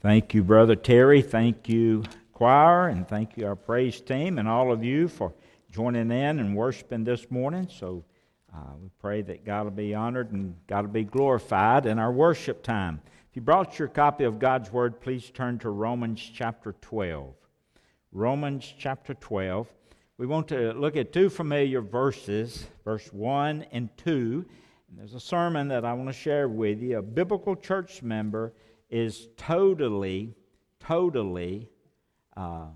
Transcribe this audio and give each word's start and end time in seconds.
Thank 0.00 0.32
you, 0.32 0.44
Brother 0.44 0.76
Terry. 0.76 1.22
Thank 1.22 1.68
you, 1.68 2.04
choir, 2.32 2.86
and 2.86 3.08
thank 3.08 3.36
you, 3.36 3.48
our 3.48 3.56
praise 3.56 4.00
team, 4.00 4.38
and 4.38 4.46
all 4.46 4.70
of 4.70 4.84
you 4.84 5.08
for 5.08 5.34
joining 5.72 6.12
in 6.12 6.38
and 6.38 6.54
worshiping 6.54 7.02
this 7.02 7.28
morning. 7.32 7.66
So 7.68 8.04
uh, 8.54 8.74
we 8.80 8.90
pray 9.00 9.22
that 9.22 9.44
God 9.44 9.64
will 9.64 9.72
be 9.72 9.96
honored 9.96 10.30
and 10.30 10.54
God 10.68 10.86
will 10.86 10.92
be 10.92 11.02
glorified 11.02 11.84
in 11.84 11.98
our 11.98 12.12
worship 12.12 12.62
time. 12.62 13.00
If 13.28 13.34
you 13.34 13.42
brought 13.42 13.80
your 13.80 13.88
copy 13.88 14.22
of 14.22 14.38
God's 14.38 14.70
Word, 14.70 15.00
please 15.00 15.30
turn 15.30 15.58
to 15.58 15.70
Romans 15.70 16.30
chapter 16.32 16.76
12. 16.80 17.34
Romans 18.12 18.72
chapter 18.78 19.14
12. 19.14 19.66
We 20.16 20.26
want 20.26 20.46
to 20.48 20.74
look 20.74 20.96
at 20.96 21.12
two 21.12 21.28
familiar 21.28 21.80
verses, 21.80 22.68
verse 22.84 23.12
1 23.12 23.66
and 23.72 23.88
2. 23.96 24.44
And 24.90 24.98
there's 24.98 25.14
a 25.14 25.20
sermon 25.20 25.66
that 25.68 25.84
I 25.84 25.92
want 25.92 26.08
to 26.08 26.12
share 26.12 26.48
with 26.48 26.80
you. 26.80 26.98
A 26.98 27.02
biblical 27.02 27.56
church 27.56 28.00
member 28.00 28.52
is 28.90 29.28
totally, 29.36 30.34
totally 30.80 31.68
uh, 32.36 32.66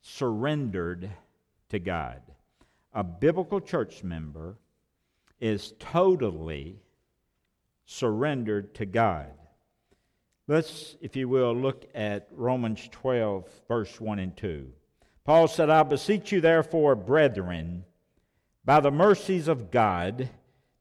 surrendered 0.00 1.10
to 1.70 1.78
God. 1.78 2.20
A 2.92 3.04
biblical 3.04 3.60
church 3.60 4.02
member 4.02 4.56
is 5.40 5.72
totally 5.78 6.80
surrendered 7.86 8.74
to 8.74 8.86
God. 8.86 9.32
Let's, 10.46 10.96
if 11.00 11.14
you 11.14 11.28
will, 11.28 11.54
look 11.54 11.86
at 11.94 12.28
Romans 12.32 12.88
12, 12.90 13.48
verse 13.68 14.00
1 14.00 14.18
and 14.18 14.36
2. 14.36 14.72
Paul 15.24 15.46
said, 15.46 15.70
I 15.70 15.82
beseech 15.84 16.32
you, 16.32 16.40
therefore, 16.40 16.96
brethren, 16.96 17.84
by 18.64 18.80
the 18.80 18.90
mercies 18.90 19.46
of 19.46 19.70
God, 19.70 20.28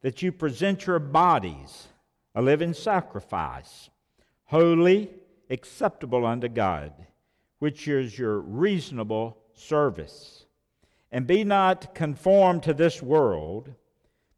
that 0.02 0.22
you 0.22 0.32
present 0.32 0.88
your 0.88 1.00
bodies 1.00 1.88
a 2.36 2.42
living 2.42 2.74
sacrifice, 2.74 3.90
holy, 4.46 5.10
acceptable 5.50 6.26
unto 6.26 6.48
God, 6.48 6.94
which 7.60 7.88
is 7.88 8.18
your 8.18 8.40
reasonable 8.40 9.38
service. 9.54 10.46
And 11.12 11.26
be 11.26 11.44
not 11.44 11.96
conformed 11.96 12.64
to 12.64 12.74
this 12.74 13.02
world, 13.02 13.74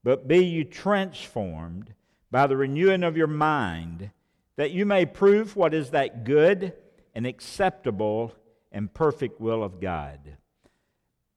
but 0.04 0.28
be 0.28 0.46
you 0.46 0.64
transformed 0.64 1.94
by 2.32 2.48
the 2.48 2.58
renewing 2.58 3.04
of 3.04 3.18
your 3.18 3.28
mind, 3.28 4.12
that 4.56 4.72
you 4.72 4.86
may 4.86 5.06
prove 5.06 5.56
what 5.56 5.74
is 5.74 5.90
that 5.90 6.24
good 6.24 6.74
and 7.14 7.28
acceptable 7.28 8.34
and 8.72 8.94
perfect 8.94 9.42
will 9.42 9.64
of 9.64 9.82
God. 9.82 10.38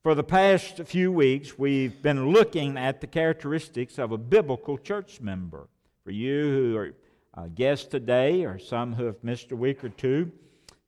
For 0.04 0.14
the 0.14 0.22
past 0.22 0.82
few 0.84 1.10
weeks, 1.10 1.58
we've 1.58 2.00
been 2.00 2.28
looking 2.28 2.76
at 2.76 3.00
the 3.00 3.06
characteristics 3.06 3.98
of 3.98 4.12
a 4.12 4.18
biblical 4.18 4.78
church 4.78 5.20
member. 5.20 5.68
For 6.04 6.10
you 6.10 6.42
who 6.42 6.76
are 6.76 6.94
uh, 7.32 7.46
guests 7.54 7.86
today, 7.86 8.44
or 8.44 8.58
some 8.58 8.92
who 8.92 9.06
have 9.06 9.24
missed 9.24 9.52
a 9.52 9.56
week 9.56 9.82
or 9.82 9.88
two, 9.88 10.30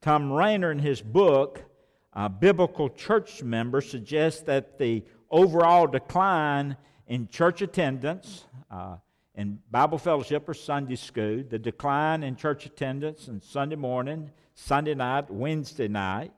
Tom 0.02 0.30
Rainer, 0.30 0.70
in 0.70 0.78
his 0.78 1.00
book, 1.00 1.64
uh, 2.12 2.28
Biblical 2.28 2.90
Church 2.90 3.42
Member, 3.42 3.80
suggests 3.80 4.42
that 4.42 4.78
the 4.78 5.02
overall 5.30 5.86
decline 5.86 6.76
in 7.06 7.28
church 7.28 7.62
attendance, 7.62 8.44
uh, 8.70 8.96
in 9.34 9.58
Bible 9.70 9.96
fellowship 9.96 10.46
or 10.50 10.54
Sunday 10.54 10.96
school, 10.96 11.42
the 11.48 11.58
decline 11.58 12.22
in 12.22 12.36
church 12.36 12.66
attendance 12.66 13.26
on 13.26 13.40
Sunday 13.40 13.76
morning, 13.76 14.30
Sunday 14.54 14.94
night, 14.94 15.30
Wednesday 15.30 15.88
night, 15.88 16.30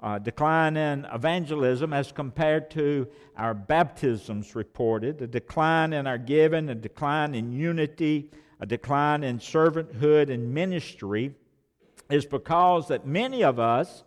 uh, 0.00 0.18
decline 0.18 0.76
in 0.76 1.06
evangelism 1.12 1.92
as 1.92 2.12
compared 2.12 2.70
to 2.72 3.08
our 3.36 3.54
baptisms 3.54 4.54
reported, 4.54 5.22
a 5.22 5.26
decline 5.26 5.92
in 5.92 6.06
our 6.06 6.18
giving, 6.18 6.68
a 6.68 6.74
decline 6.74 7.34
in 7.34 7.52
unity, 7.52 8.30
a 8.60 8.66
decline 8.66 9.24
in 9.24 9.38
servanthood 9.38 10.30
and 10.30 10.52
ministry 10.52 11.34
is 12.10 12.26
because 12.26 12.88
that 12.88 13.06
many 13.06 13.42
of 13.42 13.58
us 13.58 14.04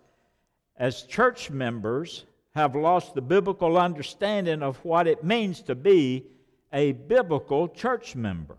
as 0.77 1.03
church 1.03 1.49
members 1.49 2.25
have 2.55 2.75
lost 2.75 3.13
the 3.13 3.21
biblical 3.21 3.77
understanding 3.77 4.61
of 4.61 4.77
what 4.83 5.07
it 5.07 5.23
means 5.23 5.61
to 5.61 5.75
be 5.75 6.25
a 6.73 6.91
biblical 6.91 7.67
church 7.67 8.15
member. 8.15 8.57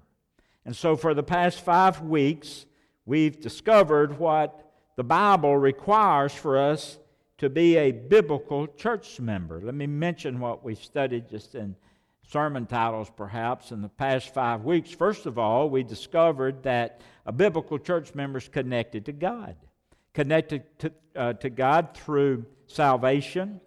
And 0.65 0.75
so 0.75 0.97
for 0.97 1.15
the 1.15 1.23
past 1.23 1.61
5 1.61 2.03
weeks 2.03 2.67
we've 3.07 3.41
discovered 3.41 4.19
what 4.19 4.73
the 4.97 5.05
Bible 5.05 5.57
requires 5.57 6.33
for 6.33 6.59
us 6.59 6.99
to 7.39 7.49
be 7.49 7.77
a 7.77 7.93
biblical 7.93 8.67
church 8.67 9.21
member. 9.21 9.61
Let 9.61 9.75
me 9.75 9.87
mention 9.87 10.41
what 10.41 10.65
we've 10.65 10.83
studied 10.83 11.29
just 11.29 11.55
in 11.55 11.77
sermon 12.27 12.67
titles, 12.67 13.11
perhaps, 13.17 13.71
in 13.71 13.81
the 13.81 13.89
past 13.89 14.35
five 14.35 14.65
weeks. 14.65 14.91
First 14.91 15.25
of 15.25 15.39
all, 15.39 15.71
we 15.71 15.83
discovered 15.83 16.63
that 16.65 17.01
a 17.25 17.33
biblical 17.33 17.79
church 17.79 18.15
member 18.15 18.39
is 18.39 18.49
connected 18.49 19.07
to 19.07 19.13
God, 19.13 19.57
connected 20.13 20.65
to, 20.81 20.93
uh, 21.17 21.33
to 21.35 21.49
God 21.49 21.95
through 21.95 22.45
salvation, 22.67 23.61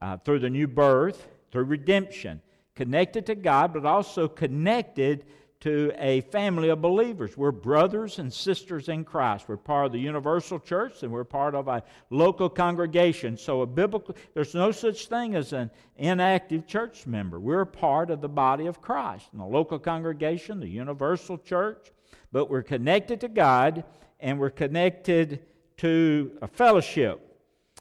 uh, 0.00 0.16
through 0.16 0.40
the 0.40 0.50
new 0.50 0.66
birth, 0.66 1.28
through 1.52 1.64
redemption, 1.64 2.40
connected 2.74 3.26
to 3.26 3.34
God, 3.34 3.72
but 3.72 3.84
also 3.84 4.26
connected 4.26 5.26
to 5.60 5.92
a 5.96 6.20
family 6.20 6.68
of 6.68 6.80
believers. 6.80 7.36
We're 7.36 7.50
brothers 7.50 8.20
and 8.20 8.32
sisters 8.32 8.88
in 8.88 9.04
Christ. 9.04 9.48
We're 9.48 9.56
part 9.56 9.86
of 9.86 9.92
the 9.92 9.98
universal 9.98 10.60
church 10.60 11.02
and 11.02 11.10
we're 11.10 11.24
part 11.24 11.56
of 11.56 11.66
a 11.66 11.82
local 12.10 12.48
congregation. 12.48 13.36
So 13.36 13.62
a 13.62 13.66
biblical 13.66 14.14
there's 14.34 14.54
no 14.54 14.70
such 14.70 15.08
thing 15.08 15.34
as 15.34 15.52
an 15.52 15.70
inactive 15.96 16.66
church 16.66 17.06
member. 17.06 17.40
We're 17.40 17.64
part 17.64 18.10
of 18.10 18.20
the 18.20 18.28
body 18.28 18.66
of 18.66 18.80
Christ. 18.80 19.26
In 19.32 19.40
the 19.40 19.46
local 19.46 19.80
congregation, 19.80 20.60
the 20.60 20.68
universal 20.68 21.36
church, 21.38 21.90
but 22.30 22.48
we're 22.48 22.62
connected 22.62 23.20
to 23.22 23.28
God 23.28 23.82
and 24.20 24.38
we're 24.38 24.50
connected 24.50 25.40
to 25.78 26.38
a 26.40 26.46
fellowship. 26.46 27.24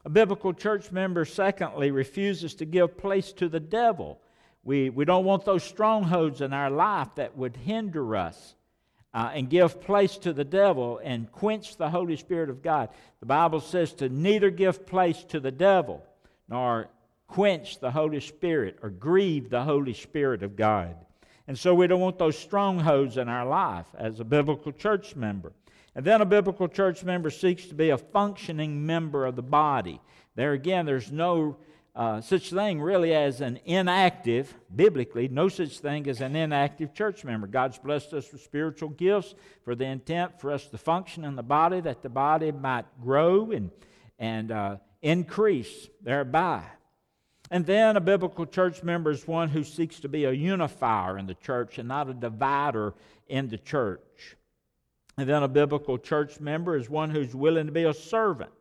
A 0.03 0.09
biblical 0.09 0.53
church 0.53 0.91
member 0.91 1.25
secondly 1.25 1.91
refuses 1.91 2.55
to 2.55 2.65
give 2.65 2.97
place 2.97 3.31
to 3.33 3.49
the 3.49 3.59
devil. 3.59 4.21
We, 4.67 4.89
we 4.89 5.05
don't 5.05 5.23
want 5.23 5.45
those 5.45 5.63
strongholds 5.63 6.41
in 6.41 6.51
our 6.51 6.69
life 6.69 7.07
that 7.15 7.37
would 7.37 7.55
hinder 7.55 8.17
us 8.17 8.53
uh, 9.13 9.31
and 9.33 9.49
give 9.49 9.79
place 9.79 10.17
to 10.17 10.33
the 10.33 10.43
devil 10.43 10.99
and 11.01 11.31
quench 11.31 11.77
the 11.77 11.89
Holy 11.89 12.17
Spirit 12.17 12.49
of 12.49 12.61
God. 12.61 12.89
The 13.21 13.27
Bible 13.27 13.61
says 13.61 13.93
to 13.93 14.09
neither 14.09 14.49
give 14.49 14.85
place 14.85 15.23
to 15.29 15.39
the 15.39 15.53
devil 15.53 16.05
nor 16.49 16.89
quench 17.27 17.79
the 17.79 17.91
Holy 17.91 18.19
Spirit 18.19 18.79
or 18.83 18.89
grieve 18.89 19.49
the 19.49 19.63
Holy 19.63 19.93
Spirit 19.93 20.43
of 20.43 20.57
God. 20.57 20.97
And 21.47 21.57
so 21.57 21.73
we 21.73 21.87
don't 21.87 22.01
want 22.01 22.17
those 22.17 22.37
strongholds 22.37 23.15
in 23.15 23.29
our 23.29 23.45
life 23.45 23.87
as 23.97 24.19
a 24.19 24.25
biblical 24.25 24.73
church 24.73 25.15
member. 25.15 25.53
And 25.95 26.03
then 26.03 26.19
a 26.19 26.25
biblical 26.25 26.67
church 26.67 27.05
member 27.05 27.29
seeks 27.29 27.67
to 27.67 27.73
be 27.73 27.91
a 27.91 27.97
functioning 27.97 28.85
member 28.85 29.25
of 29.25 29.37
the 29.37 29.41
body. 29.41 30.01
There 30.35 30.51
again, 30.51 30.85
there's 30.85 31.09
no 31.09 31.55
uh, 31.97 32.21
such 32.21 32.51
thing 32.51 32.79
really 32.79 33.11
as 33.15 33.41
an 33.41 33.59
inactive, 33.65 34.53
biblically, 34.73 35.27
no 35.27 35.49
such 35.49 35.79
thing 35.79 36.07
as 36.07 36.21
an 36.21 36.35
inactive 36.35 36.93
church 36.93 37.25
member. 37.25 37.47
God's 37.47 37.79
blessed 37.79 38.13
us 38.13 38.31
with 38.31 38.43
spiritual 38.43 38.89
gifts 38.89 39.33
for 39.63 39.73
the 39.73 39.85
intent 39.85 40.39
for 40.39 40.51
us 40.51 40.67
to 40.67 40.77
function 40.77 41.25
in 41.25 41.35
the 41.35 41.41
body, 41.41 41.81
that 41.81 42.03
the 42.03 42.09
body 42.09 42.51
might 42.51 42.85
grow 43.01 43.49
and, 43.49 43.71
and 44.19 44.51
uh, 44.51 44.77
increase 45.01 45.89
thereby. 46.03 46.61
And 47.49 47.65
then 47.65 47.97
a 47.97 48.01
biblical 48.01 48.45
church 48.45 48.83
member 48.83 49.09
is 49.09 49.27
one 49.27 49.49
who 49.49 49.63
seeks 49.63 49.99
to 50.01 50.07
be 50.07 50.25
a 50.25 50.31
unifier 50.31 51.17
in 51.17 51.25
the 51.25 51.33
church 51.33 51.79
and 51.79 51.87
not 51.87 52.09
a 52.11 52.13
divider 52.13 52.93
in 53.27 53.47
the 53.47 53.57
church. 53.57 54.35
And 55.17 55.27
then 55.27 55.41
a 55.41 55.47
biblical 55.47 55.97
church 55.97 56.39
member 56.39 56.77
is 56.77 56.91
one 56.91 57.09
who's 57.09 57.33
willing 57.33 57.65
to 57.65 57.71
be 57.71 57.85
a 57.85 57.93
servant, 57.95 58.51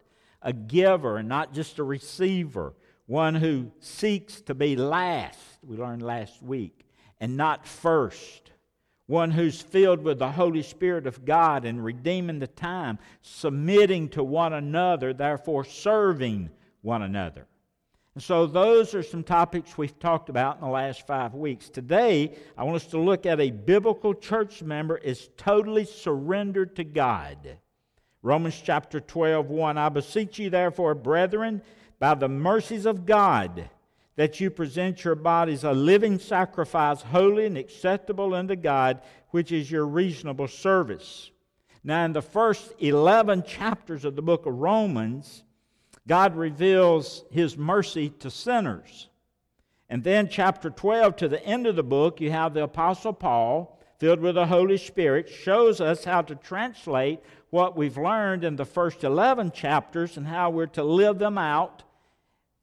a 0.40 0.54
giver, 0.54 1.18
and 1.18 1.28
not 1.28 1.52
just 1.52 1.78
a 1.78 1.84
receiver 1.84 2.72
one 3.06 3.36
who 3.36 3.70
seeks 3.78 4.40
to 4.42 4.54
be 4.54 4.76
last, 4.76 5.38
we 5.62 5.76
learned 5.76 6.02
last 6.02 6.42
week, 6.42 6.86
and 7.20 7.36
not 7.36 7.66
first. 7.66 8.50
One 9.06 9.30
who's 9.30 9.62
filled 9.62 10.02
with 10.02 10.18
the 10.18 10.32
Holy 10.32 10.62
Spirit 10.62 11.06
of 11.06 11.24
God 11.24 11.64
and 11.64 11.84
redeeming 11.84 12.40
the 12.40 12.48
time, 12.48 12.98
submitting 13.22 14.08
to 14.10 14.24
one 14.24 14.52
another, 14.52 15.12
therefore 15.12 15.62
serving 15.62 16.50
one 16.82 17.02
another. 17.02 17.46
And 18.14 18.22
so, 18.22 18.46
those 18.46 18.94
are 18.94 19.02
some 19.02 19.22
topics 19.22 19.78
we've 19.78 19.98
talked 20.00 20.28
about 20.28 20.56
in 20.56 20.62
the 20.62 20.70
last 20.70 21.06
five 21.06 21.34
weeks. 21.34 21.68
Today, 21.68 22.34
I 22.56 22.64
want 22.64 22.76
us 22.76 22.86
to 22.86 22.98
look 22.98 23.26
at 23.26 23.38
a 23.38 23.50
biblical 23.50 24.14
church 24.14 24.62
member 24.62 24.96
is 24.96 25.28
totally 25.36 25.84
surrendered 25.84 26.74
to 26.76 26.84
God. 26.84 27.58
Romans 28.22 28.60
chapter 28.64 28.98
12, 28.98 29.50
1. 29.50 29.78
I 29.78 29.88
beseech 29.90 30.38
you, 30.38 30.50
therefore, 30.50 30.94
brethren, 30.94 31.62
by 31.98 32.14
the 32.14 32.28
mercies 32.28 32.86
of 32.86 33.06
God 33.06 33.70
that 34.16 34.40
you 34.40 34.50
present 34.50 35.04
your 35.04 35.14
bodies 35.14 35.64
a 35.64 35.72
living 35.72 36.18
sacrifice, 36.18 37.02
holy 37.02 37.46
and 37.46 37.58
acceptable 37.58 38.34
unto 38.34 38.56
God, 38.56 39.00
which 39.30 39.52
is 39.52 39.70
your 39.70 39.86
reasonable 39.86 40.48
service. 40.48 41.30
Now, 41.84 42.04
in 42.04 42.12
the 42.12 42.22
first 42.22 42.72
11 42.78 43.44
chapters 43.44 44.04
of 44.04 44.16
the 44.16 44.22
book 44.22 44.46
of 44.46 44.54
Romans, 44.54 45.44
God 46.08 46.36
reveals 46.36 47.24
his 47.30 47.56
mercy 47.56 48.08
to 48.20 48.30
sinners. 48.30 49.08
And 49.88 50.02
then, 50.02 50.28
chapter 50.28 50.70
12, 50.70 51.16
to 51.16 51.28
the 51.28 51.44
end 51.44 51.66
of 51.66 51.76
the 51.76 51.82
book, 51.82 52.20
you 52.20 52.30
have 52.30 52.54
the 52.54 52.64
Apostle 52.64 53.12
Paul 53.12 53.78
filled 53.98 54.20
with 54.20 54.34
the 54.34 54.46
Holy 54.46 54.78
Spirit, 54.78 55.28
shows 55.28 55.80
us 55.80 56.04
how 56.04 56.22
to 56.22 56.34
translate 56.34 57.20
what 57.50 57.76
we've 57.76 57.96
learned 57.96 58.44
in 58.44 58.56
the 58.56 58.64
first 58.64 59.04
11 59.04 59.52
chapters 59.52 60.16
and 60.16 60.26
how 60.26 60.50
we're 60.50 60.66
to 60.66 60.84
live 60.84 61.18
them 61.18 61.38
out. 61.38 61.82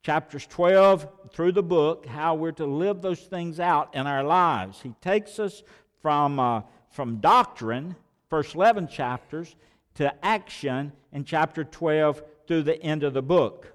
Chapters 0.04 0.46
12 0.48 1.08
through 1.32 1.54
the 1.54 1.64
book, 1.64 2.06
how 2.06 2.36
we're 2.36 2.52
to 2.52 2.66
live 2.66 3.02
those 3.02 3.22
things 3.22 3.60
out 3.60 3.96
in 3.96 4.06
our 4.06 4.24
lives. 4.24 4.82
He 4.82 4.94
takes 5.02 5.40
us 5.40 5.64
from, 6.02 6.40
uh, 6.42 6.62
from 6.92 7.22
doctrine, 7.22 7.96
first 8.30 8.54
11 8.54 8.90
chapters, 8.90 9.56
to 9.96 10.14
action 10.26 10.92
in 11.14 11.24
chapter 11.24 11.64
12 11.64 12.22
through 12.48 12.64
the 12.64 12.82
end 12.84 13.04
of 13.04 13.14
the 13.14 13.22
book. 13.22 13.72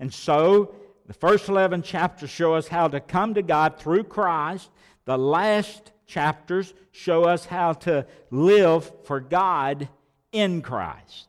And 0.00 0.12
so, 0.12 0.74
the 1.06 1.12
first 1.12 1.50
11 1.50 1.82
chapters 1.82 2.30
show 2.30 2.54
us 2.54 2.68
how 2.68 2.88
to 2.88 2.98
come 2.98 3.34
to 3.34 3.42
God 3.42 3.78
through 3.78 4.04
Christ. 4.04 4.70
The 5.04 5.18
last 5.18 5.92
chapters 6.06 6.72
show 6.92 7.24
us 7.24 7.44
how 7.44 7.74
to 7.74 8.06
live 8.30 8.90
for 9.04 9.20
God 9.20 9.88
in 10.32 10.62
Christ. 10.62 11.28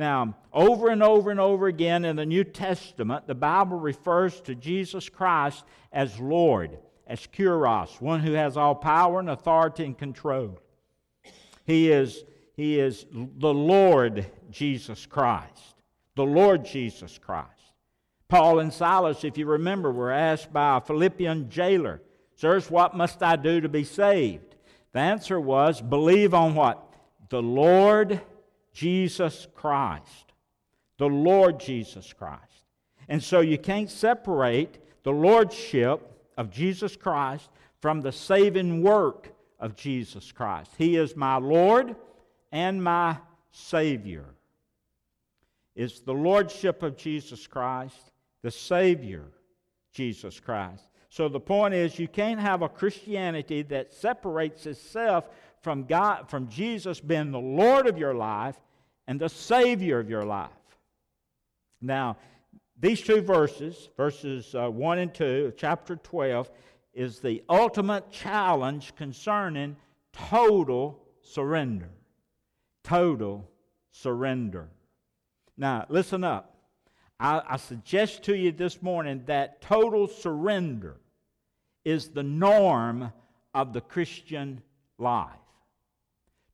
Now, 0.00 0.34
over 0.50 0.88
and 0.88 1.02
over 1.02 1.30
and 1.30 1.38
over 1.38 1.66
again 1.66 2.06
in 2.06 2.16
the 2.16 2.24
New 2.24 2.42
Testament, 2.42 3.26
the 3.26 3.34
Bible 3.34 3.78
refers 3.78 4.40
to 4.40 4.54
Jesus 4.54 5.10
Christ 5.10 5.62
as 5.92 6.18
Lord, 6.18 6.78
as 7.06 7.26
Kyrios, 7.26 8.00
one 8.00 8.20
who 8.20 8.32
has 8.32 8.56
all 8.56 8.74
power 8.74 9.20
and 9.20 9.28
authority 9.28 9.84
and 9.84 9.98
control. 9.98 10.58
He 11.66 11.92
is, 11.92 12.24
he 12.56 12.80
is 12.80 13.04
the 13.12 13.52
Lord 13.52 14.24
Jesus 14.50 15.04
Christ. 15.04 15.74
The 16.16 16.24
Lord 16.24 16.64
Jesus 16.64 17.18
Christ. 17.18 17.48
Paul 18.26 18.60
and 18.60 18.72
Silas, 18.72 19.22
if 19.22 19.36
you 19.36 19.44
remember, 19.44 19.92
were 19.92 20.12
asked 20.12 20.50
by 20.50 20.78
a 20.78 20.80
Philippian 20.80 21.50
jailer, 21.50 22.00
Sirs, 22.36 22.70
what 22.70 22.96
must 22.96 23.22
I 23.22 23.36
do 23.36 23.60
to 23.60 23.68
be 23.68 23.84
saved? 23.84 24.56
The 24.94 25.00
answer 25.00 25.38
was, 25.38 25.82
believe 25.82 26.32
on 26.32 26.54
what? 26.54 26.90
The 27.28 27.42
Lord 27.42 28.22
Jesus 28.80 29.46
Christ. 29.54 30.32
The 30.96 31.06
Lord 31.06 31.60
Jesus 31.60 32.14
Christ. 32.14 32.64
And 33.10 33.22
so 33.22 33.40
you 33.40 33.58
can't 33.58 33.90
separate 33.90 34.78
the 35.02 35.12
lordship 35.12 36.00
of 36.38 36.50
Jesus 36.50 36.96
Christ 36.96 37.50
from 37.80 38.00
the 38.00 38.12
saving 38.12 38.82
work 38.82 39.32
of 39.58 39.76
Jesus 39.76 40.32
Christ. 40.32 40.70
He 40.78 40.96
is 40.96 41.14
my 41.14 41.36
Lord 41.36 41.94
and 42.52 42.82
my 42.82 43.18
Savior. 43.50 44.24
It's 45.76 46.00
the 46.00 46.14
lordship 46.14 46.82
of 46.82 46.96
Jesus 46.96 47.46
Christ, 47.46 48.12
the 48.40 48.50
Savior, 48.50 49.26
Jesus 49.92 50.40
Christ. 50.40 50.84
So 51.10 51.28
the 51.28 51.38
point 51.38 51.74
is, 51.74 51.98
you 51.98 52.08
can't 52.08 52.40
have 52.40 52.62
a 52.62 52.68
Christianity 52.68 53.60
that 53.62 53.92
separates 53.92 54.64
itself 54.64 55.28
from 55.60 55.84
God, 55.84 56.30
from 56.30 56.48
Jesus 56.48 56.98
being 56.98 57.30
the 57.30 57.38
Lord 57.38 57.86
of 57.86 57.98
your 57.98 58.14
life 58.14 58.56
and 59.10 59.20
the 59.20 59.28
Savior 59.28 59.98
of 59.98 60.08
your 60.08 60.24
life. 60.24 60.50
Now, 61.80 62.16
these 62.78 63.00
two 63.00 63.20
verses, 63.20 63.88
verses 63.96 64.54
uh, 64.54 64.70
1 64.70 64.98
and 65.00 65.12
2 65.12 65.46
of 65.46 65.56
chapter 65.56 65.96
12, 65.96 66.48
is 66.94 67.18
the 67.18 67.42
ultimate 67.48 68.08
challenge 68.12 68.94
concerning 68.94 69.74
total 70.12 71.02
surrender. 71.22 71.90
Total 72.84 73.50
surrender. 73.90 74.68
Now, 75.56 75.86
listen 75.88 76.22
up. 76.22 76.54
I, 77.18 77.42
I 77.48 77.56
suggest 77.56 78.22
to 78.24 78.36
you 78.36 78.52
this 78.52 78.80
morning 78.80 79.24
that 79.26 79.60
total 79.60 80.06
surrender 80.06 81.00
is 81.84 82.10
the 82.10 82.22
norm 82.22 83.12
of 83.54 83.72
the 83.72 83.80
Christian 83.80 84.62
life. 84.98 85.32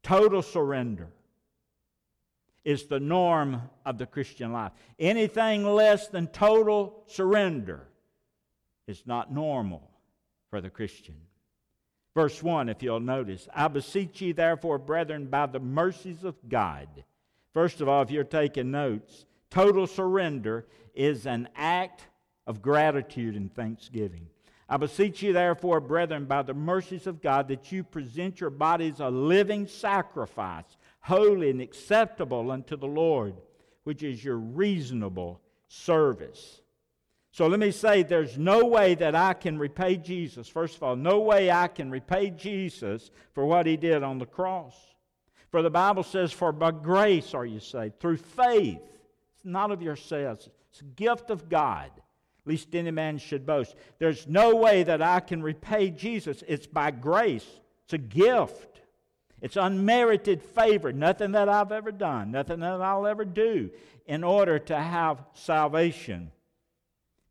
Total 0.03 0.41
surrender 0.41 1.11
is 2.67 2.87
the 2.87 2.99
norm 2.99 3.63
of 3.85 3.97
the 3.97 4.07
Christian 4.07 4.53
life. 4.53 4.73
Anything 4.99 5.65
less 5.65 6.09
than 6.09 6.27
total 6.27 7.05
surrender 7.07 7.87
is 8.89 9.05
not 9.07 9.33
normal 9.33 9.89
for 10.51 10.61
the 10.61 10.69
Christian. 10.69 11.15
Verse 12.13 12.43
1, 12.43 12.69
if 12.69 12.83
you'll 12.83 12.99
notice, 12.99 13.47
I 13.55 13.69
beseech 13.69 14.21
ye 14.21 14.33
therefore, 14.33 14.79
brethren, 14.79 15.27
by 15.27 15.47
the 15.47 15.61
mercies 15.61 16.25
of 16.25 16.35
God. 16.49 16.89
First 17.55 17.81
of 17.81 17.89
all, 17.89 18.03
if 18.03 18.11
you're 18.11 18.25
taking 18.25 18.73
notes, 18.73 19.27
total 19.49 19.87
surrender 19.87 20.67
is 20.93 21.25
an 21.25 21.49
act 21.55 22.03
of 22.49 22.63
gratitude 22.63 23.37
and 23.37 23.55
thanksgiving. 23.55 24.27
I 24.69 24.77
beseech 24.77 25.23
you, 25.23 25.33
therefore, 25.33 25.79
brethren, 25.79 26.25
by 26.25 26.43
the 26.43 26.55
mercies 26.55 27.07
of 27.07 27.23
God, 27.23 27.47
that 27.47 27.71
you 27.71 27.85
present 27.85 28.41
your 28.41 28.51
bodies 28.51 28.99
a 28.99 29.09
living 29.09 29.69
sacrifice, 29.69 30.77
holy 31.07 31.51
and 31.51 31.61
acceptable 31.61 32.51
unto 32.51 32.77
the 32.77 32.87
Lord, 32.87 33.35
which 33.85 34.03
is 34.03 34.25
your 34.25 34.37
reasonable 34.37 35.41
service. 35.69 36.61
So 37.33 37.47
let 37.47 37.61
me 37.61 37.71
say 37.71 38.03
there's 38.03 38.39
no 38.39 38.65
way 38.65 38.95
that 38.95 39.15
I 39.15 39.35
can 39.35 39.59
repay 39.59 39.97
Jesus. 39.97 40.49
First 40.49 40.77
of 40.77 40.83
all, 40.83 40.97
no 40.97 41.21
way 41.21 41.51
I 41.51 41.69
can 41.69 41.91
repay 41.91 42.31
Jesus 42.31 43.11
for 43.35 43.45
what 43.45 43.67
he 43.67 43.77
did 43.77 44.03
on 44.03 44.19
the 44.19 44.27
cross. 44.27 44.75
For 45.51 45.63
the 45.63 45.71
Bible 45.71 46.03
says, 46.03 46.33
For 46.33 46.53
by 46.53 46.71
grace 46.71 47.35
are 47.35 47.47
you 47.47 47.61
saved, 47.61 48.01
through 48.01 48.17
faith. 48.17 48.81
It's 49.37 49.45
not 49.45 49.71
of 49.71 49.83
yourselves, 49.83 50.49
it's 50.71 50.81
a 50.81 50.85
gift 50.85 51.31
of 51.31 51.49
God 51.49 51.91
least 52.47 52.75
any 52.75 52.91
man 52.91 53.19
should 53.19 53.45
boast. 53.45 53.75
There's 53.99 54.27
no 54.27 54.55
way 54.55 54.85
that 54.85 55.03
I 55.03 55.21
can 55.21 55.43
repay 55.43 55.91
Jesus. 55.91 56.43
It's 56.47 56.67
by 56.67 56.93
grace, 56.93 57.47
it's 57.85 57.93
a 57.93 57.99
gift. 57.99 58.81
It's 59.41 59.57
unmerited 59.57 60.43
favor, 60.43 60.93
nothing 60.93 61.33
that 61.33 61.49
I've 61.49 61.73
ever 61.73 61.93
done, 61.93 62.31
nothing 62.31 62.61
that 62.61 62.81
I'll 62.81 63.07
ever 63.07 63.25
do 63.25 63.71
in 64.07 64.25
order 64.25 64.59
to 64.59 64.77
have 64.77 65.25
salvation. 65.35 66.31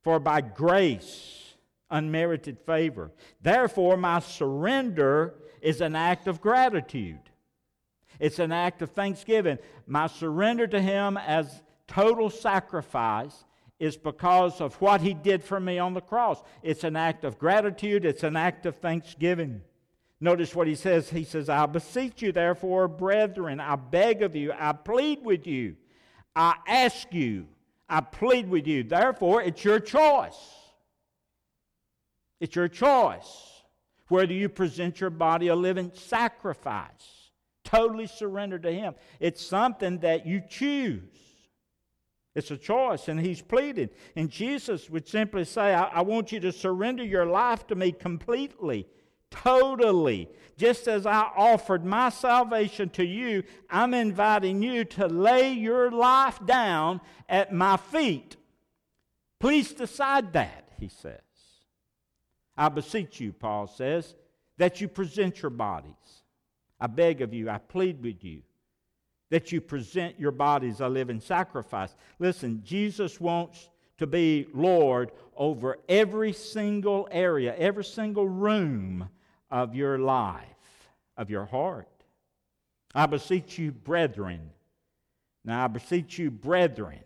For 0.02 0.20
by 0.20 0.42
grace, 0.42 1.56
unmerited 1.90 2.60
favor. 2.60 3.12
Therefore, 3.42 3.98
my 3.98 4.20
surrender 4.20 5.34
is 5.62 5.82
an 5.82 5.96
act 5.96 6.28
of 6.28 6.42
gratitude. 6.42 7.20
It's 8.20 8.40
an 8.40 8.52
act 8.52 8.82
of 8.82 8.92
thanksgiving. 8.92 9.58
My 9.88 10.08
surrender 10.08 10.68
to 10.68 10.80
Him 10.80 11.18
as 11.18 11.64
total 11.88 12.30
sacrifice 12.30 13.46
is 13.80 13.98
because 13.98 14.62
of 14.62 14.76
what 14.76 15.02
he 15.02 15.14
did 15.14 15.44
for 15.44 15.60
me 15.60 15.80
on 15.80 15.94
the 15.94 16.02
cross. 16.02 16.42
It's 16.64 16.84
an 16.84 16.96
act 16.96 17.24
of 17.24 17.38
gratitude, 17.38 18.06
it's 18.06 18.24
an 18.24 18.36
act 18.36 18.66
of 18.66 18.78
thanksgiving. 18.78 19.62
Notice 20.20 20.56
what 20.56 20.68
he 20.68 20.76
says. 20.76 21.10
He 21.10 21.24
says, 21.24 21.50
I 21.50 21.66
beseech 21.66 22.22
you, 22.22 22.32
therefore, 22.32 22.88
brethren, 22.88 23.60
I 23.60 23.76
beg 23.76 24.22
of 24.22 24.36
you, 24.36 24.54
I 24.58 24.74
plead 24.74 25.24
with 25.24 25.46
you, 25.46 25.76
I 26.36 26.56
ask 26.68 27.14
you, 27.14 27.48
I 27.88 28.02
plead 28.02 28.50
with 28.50 28.68
you. 28.68 28.84
Therefore, 28.84 29.42
it's 29.42 29.64
your 29.64 29.80
choice. 29.80 30.38
It's 32.40 32.56
your 32.56 32.68
choice 32.68 33.56
whether 34.08 34.34
you 34.34 34.50
present 34.50 35.00
your 35.00 35.10
body 35.10 35.48
a 35.48 35.56
living 35.56 35.92
sacrifice, 35.94 37.32
totally 37.64 38.08
surrendered 38.08 38.64
to 38.64 38.72
Him. 38.72 38.96
It's 39.20 39.44
something 39.44 40.00
that 40.00 40.26
you 40.26 40.42
choose. 40.48 41.02
It's 42.36 42.52
a 42.52 42.58
choice, 42.58 43.08
and 43.08 43.18
he's 43.18 43.42
pleading. 43.42 43.90
And 44.18 44.30
Jesus 44.30 44.90
would 44.90 45.08
simply 45.08 45.46
say, 45.46 45.74
I, 45.74 45.86
I, 45.86 46.02
want 46.02 46.34
you 46.34 46.42
to 46.42 46.52
surrender 46.52 47.02
your 47.02 47.26
life 47.26 47.66
to 47.68 47.76
me 47.76 47.94
completely, 47.94 48.88
totally. 49.44 50.30
Just 50.58 50.88
as 50.88 51.06
I 51.06 51.30
offered 51.36 51.86
my 51.86 52.10
salvation 52.10 52.90
to 52.92 53.06
you, 53.06 53.44
I'm 53.70 53.94
inviting 53.94 54.62
you 54.64 54.86
to 54.86 55.08
lay 55.08 55.52
your 55.52 55.92
life 55.92 56.40
down 56.46 57.02
at 57.28 57.54
my 57.54 57.78
feet. 57.78 58.38
Please 59.40 59.74
decide 59.74 60.34
that, 60.34 60.70
he 60.80 60.88
says. 60.88 61.20
I 62.58 62.70
beseech 62.70 63.20
you, 63.20 63.34
Paul 63.34 63.68
says, 63.68 64.16
that 64.58 64.80
you 64.80 64.88
present 64.88 65.42
your 65.42 65.50
bodies. 65.50 65.92
I 66.80 66.88
beg 66.88 67.22
of 67.22 67.34
you, 67.34 67.50
I 67.50 67.58
plead 67.58 68.02
with 68.02 68.24
you 68.24 68.42
that 69.30 69.52
you 69.52 69.60
present 69.60 70.20
your 70.20 70.32
bodies 70.32 70.82
a 70.82 70.88
living 70.88 71.20
sacrifice. 71.20 71.96
Listen, 72.20 72.62
Jesus 72.64 73.20
wants 73.20 73.70
to 73.98 74.08
be 74.08 74.48
Lord 74.54 75.12
over 75.36 75.78
every 75.90 76.34
single 76.34 77.08
area, 77.12 77.56
every 77.58 77.84
single 77.84 78.28
room 78.28 79.10
of 79.56 79.76
your 79.76 79.98
life, 79.98 80.44
of 81.18 81.30
your 81.30 81.46
heart. 81.46 81.88
I 82.94 83.06
beseech 83.06 83.58
you, 83.58 83.72
brethren. 83.72 84.50
Now, 85.44 85.66
I 85.66 85.68
beseech 85.68 86.18
you, 86.18 86.32
brethren. 86.32 87.04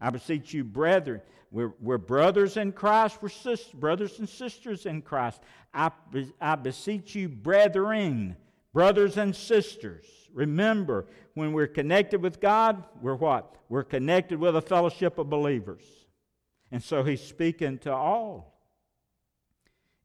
I 0.00 0.10
beseech 0.10 0.52
you, 0.52 0.64
brethren. 0.64 1.20
We're, 1.50 1.72
we're 1.80 1.98
brothers 1.98 2.56
in 2.56 2.72
Christ. 2.72 3.18
We're 3.20 3.28
sisters, 3.30 3.72
brothers 3.72 4.18
and 4.18 4.28
sisters 4.28 4.86
in 4.86 5.02
Christ. 5.02 5.40
I, 5.72 5.90
I 6.40 6.56
beseech 6.56 7.14
you, 7.14 7.28
brethren, 7.28 8.36
brothers 8.72 9.16
and 9.16 9.34
sisters 9.34 10.06
Remember, 10.32 11.06
when 11.34 11.52
we're 11.52 11.66
connected 11.66 12.22
with 12.22 12.40
God, 12.40 12.84
we're 13.00 13.14
what? 13.14 13.56
We're 13.68 13.84
connected 13.84 14.38
with 14.38 14.56
a 14.56 14.62
fellowship 14.62 15.18
of 15.18 15.30
believers. 15.30 15.84
And 16.70 16.82
so 16.82 17.02
he's 17.02 17.20
speaking 17.20 17.78
to 17.78 17.92
all. 17.92 18.57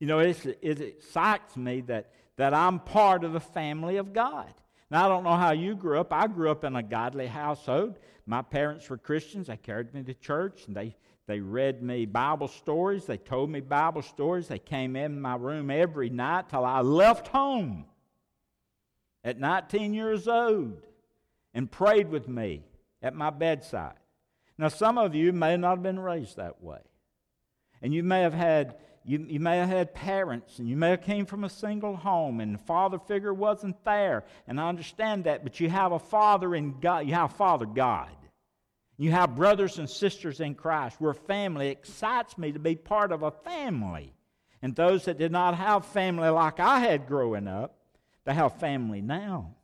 You 0.04 0.08
know, 0.08 0.20
it 0.20 0.82
excites 0.82 1.56
me 1.56 1.80
that, 1.88 2.12
that 2.36 2.54
I'm 2.54 2.80
part 2.80 3.24
of 3.24 3.32
the 3.32 3.40
family 3.40 3.96
of 3.96 4.12
God. 4.12 4.54
Now, 4.92 5.06
I 5.06 5.08
don't 5.08 5.24
know 5.24 5.38
how 5.38 5.54
you 5.54 5.78
grew 5.78 5.98
up. 5.98 6.12
I 6.12 6.28
grew 6.28 6.52
up 6.52 6.66
in 6.66 6.76
a 6.76 6.84
godly 6.84 7.26
household. 7.26 7.98
My 8.26 8.42
parents 8.42 8.90
were 8.90 8.98
Christians. 8.98 9.48
They 9.48 9.56
carried 9.56 9.94
me 9.94 10.04
to 10.04 10.14
church 10.14 10.68
and 10.68 10.76
they, 10.76 10.98
they 11.26 11.40
read 11.40 11.82
me 11.82 12.06
Bible 12.06 12.50
stories. 12.50 13.06
They 13.06 13.16
told 13.16 13.50
me 13.50 13.62
Bible 13.62 14.02
stories. 14.02 14.50
They 14.50 14.60
came 14.60 14.98
in 14.98 15.22
my 15.22 15.38
room 15.38 15.72
every 15.72 16.10
night 16.10 16.50
till 16.50 16.66
I 16.66 16.82
left 16.82 17.30
home 17.30 17.86
at 19.24 19.40
19 19.40 19.94
years 19.94 20.28
old 20.28 20.86
and 21.54 21.72
prayed 21.72 22.10
with 22.10 22.28
me 22.28 22.66
at 23.02 23.16
my 23.16 23.30
bedside. 23.30 23.96
Now, 24.58 24.68
some 24.68 24.98
of 24.98 25.16
you 25.16 25.32
may 25.32 25.56
not 25.56 25.78
have 25.78 25.84
been 25.84 25.98
raised 25.98 26.36
that 26.36 26.62
way. 26.62 26.82
And 27.82 27.94
you 27.94 28.04
may 28.04 28.22
have 28.22 28.34
had 28.34 28.76
you, 29.06 29.26
you 29.28 29.40
may 29.40 29.58
have 29.58 29.68
had 29.68 29.94
parents 29.94 30.60
and 30.60 30.70
you 30.70 30.78
may 30.78 30.92
have 30.92 31.02
came 31.02 31.26
from 31.26 31.44
a 31.44 31.50
single 31.50 31.96
home 31.96 32.40
and 32.40 32.54
the 32.56 32.60
father 32.60 33.00
figure 33.00 33.34
wasn't 33.34 33.84
there. 33.84 34.24
And 34.48 34.60
i 34.60 34.70
understand 34.70 35.26
that 35.26 35.44
but 35.44 35.60
you 35.60 35.70
have 35.70 35.92
a 35.92 36.00
father 36.00 36.56
in 36.56 36.80
god 36.80 37.08
you 37.08 37.14
have 37.14 37.34
father 37.34 37.66
god. 37.66 38.10
You 38.98 39.12
have 39.12 39.36
brothers 39.36 39.80
and 39.80 39.90
sisters 39.90 40.40
in 40.40 40.56
christ 40.56 41.02
we're 41.02 41.14
family 41.14 41.68
it 41.68 41.80
excites 41.80 42.38
me 42.38 42.54
to 42.54 42.60
be 42.60 42.76
part 42.76 43.12
of 43.12 43.24
a 43.24 43.32
family. 43.32 44.14
And 44.62 44.74
those 44.74 45.06
that 45.06 45.18
did 45.18 45.32
not 45.32 45.56
have 45.56 45.86
family 45.86 46.30
like 46.30 46.60
i 46.60 46.80
had 46.80 47.08
growing 47.08 47.48
up 47.48 47.76
they 48.26 48.34
have 48.34 48.60
family 48.60 49.02
now. 49.02 49.56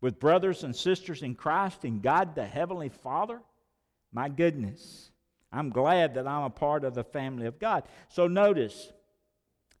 With 0.00 0.18
brothers 0.18 0.64
and 0.64 0.74
sisters 0.74 1.22
in 1.22 1.36
christ 1.36 1.84
and 1.84 2.02
god 2.02 2.34
the 2.34 2.44
heavenly 2.44 2.88
father 2.88 3.40
my 4.12 4.28
goodness 4.28 5.12
I'm 5.52 5.70
glad 5.70 6.14
that 6.14 6.26
I'm 6.26 6.44
a 6.44 6.50
part 6.50 6.84
of 6.84 6.94
the 6.94 7.04
family 7.04 7.46
of 7.46 7.58
God. 7.58 7.84
So 8.08 8.26
notice, 8.26 8.92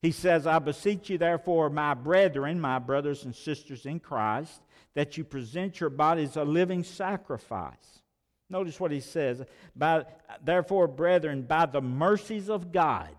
he 0.00 0.12
says, 0.12 0.46
I 0.46 0.58
beseech 0.58 1.10
you, 1.10 1.18
therefore, 1.18 1.70
my 1.70 1.94
brethren, 1.94 2.60
my 2.60 2.78
brothers 2.78 3.24
and 3.24 3.34
sisters 3.34 3.86
in 3.86 4.00
Christ, 4.00 4.62
that 4.94 5.16
you 5.16 5.24
present 5.24 5.80
your 5.80 5.90
bodies 5.90 6.36
a 6.36 6.44
living 6.44 6.84
sacrifice. 6.84 8.00
Notice 8.48 8.78
what 8.78 8.92
he 8.92 9.00
says. 9.00 9.42
By, 9.74 10.04
therefore, 10.44 10.86
brethren, 10.86 11.42
by 11.42 11.66
the 11.66 11.80
mercies 11.80 12.48
of 12.48 12.72
God, 12.72 13.14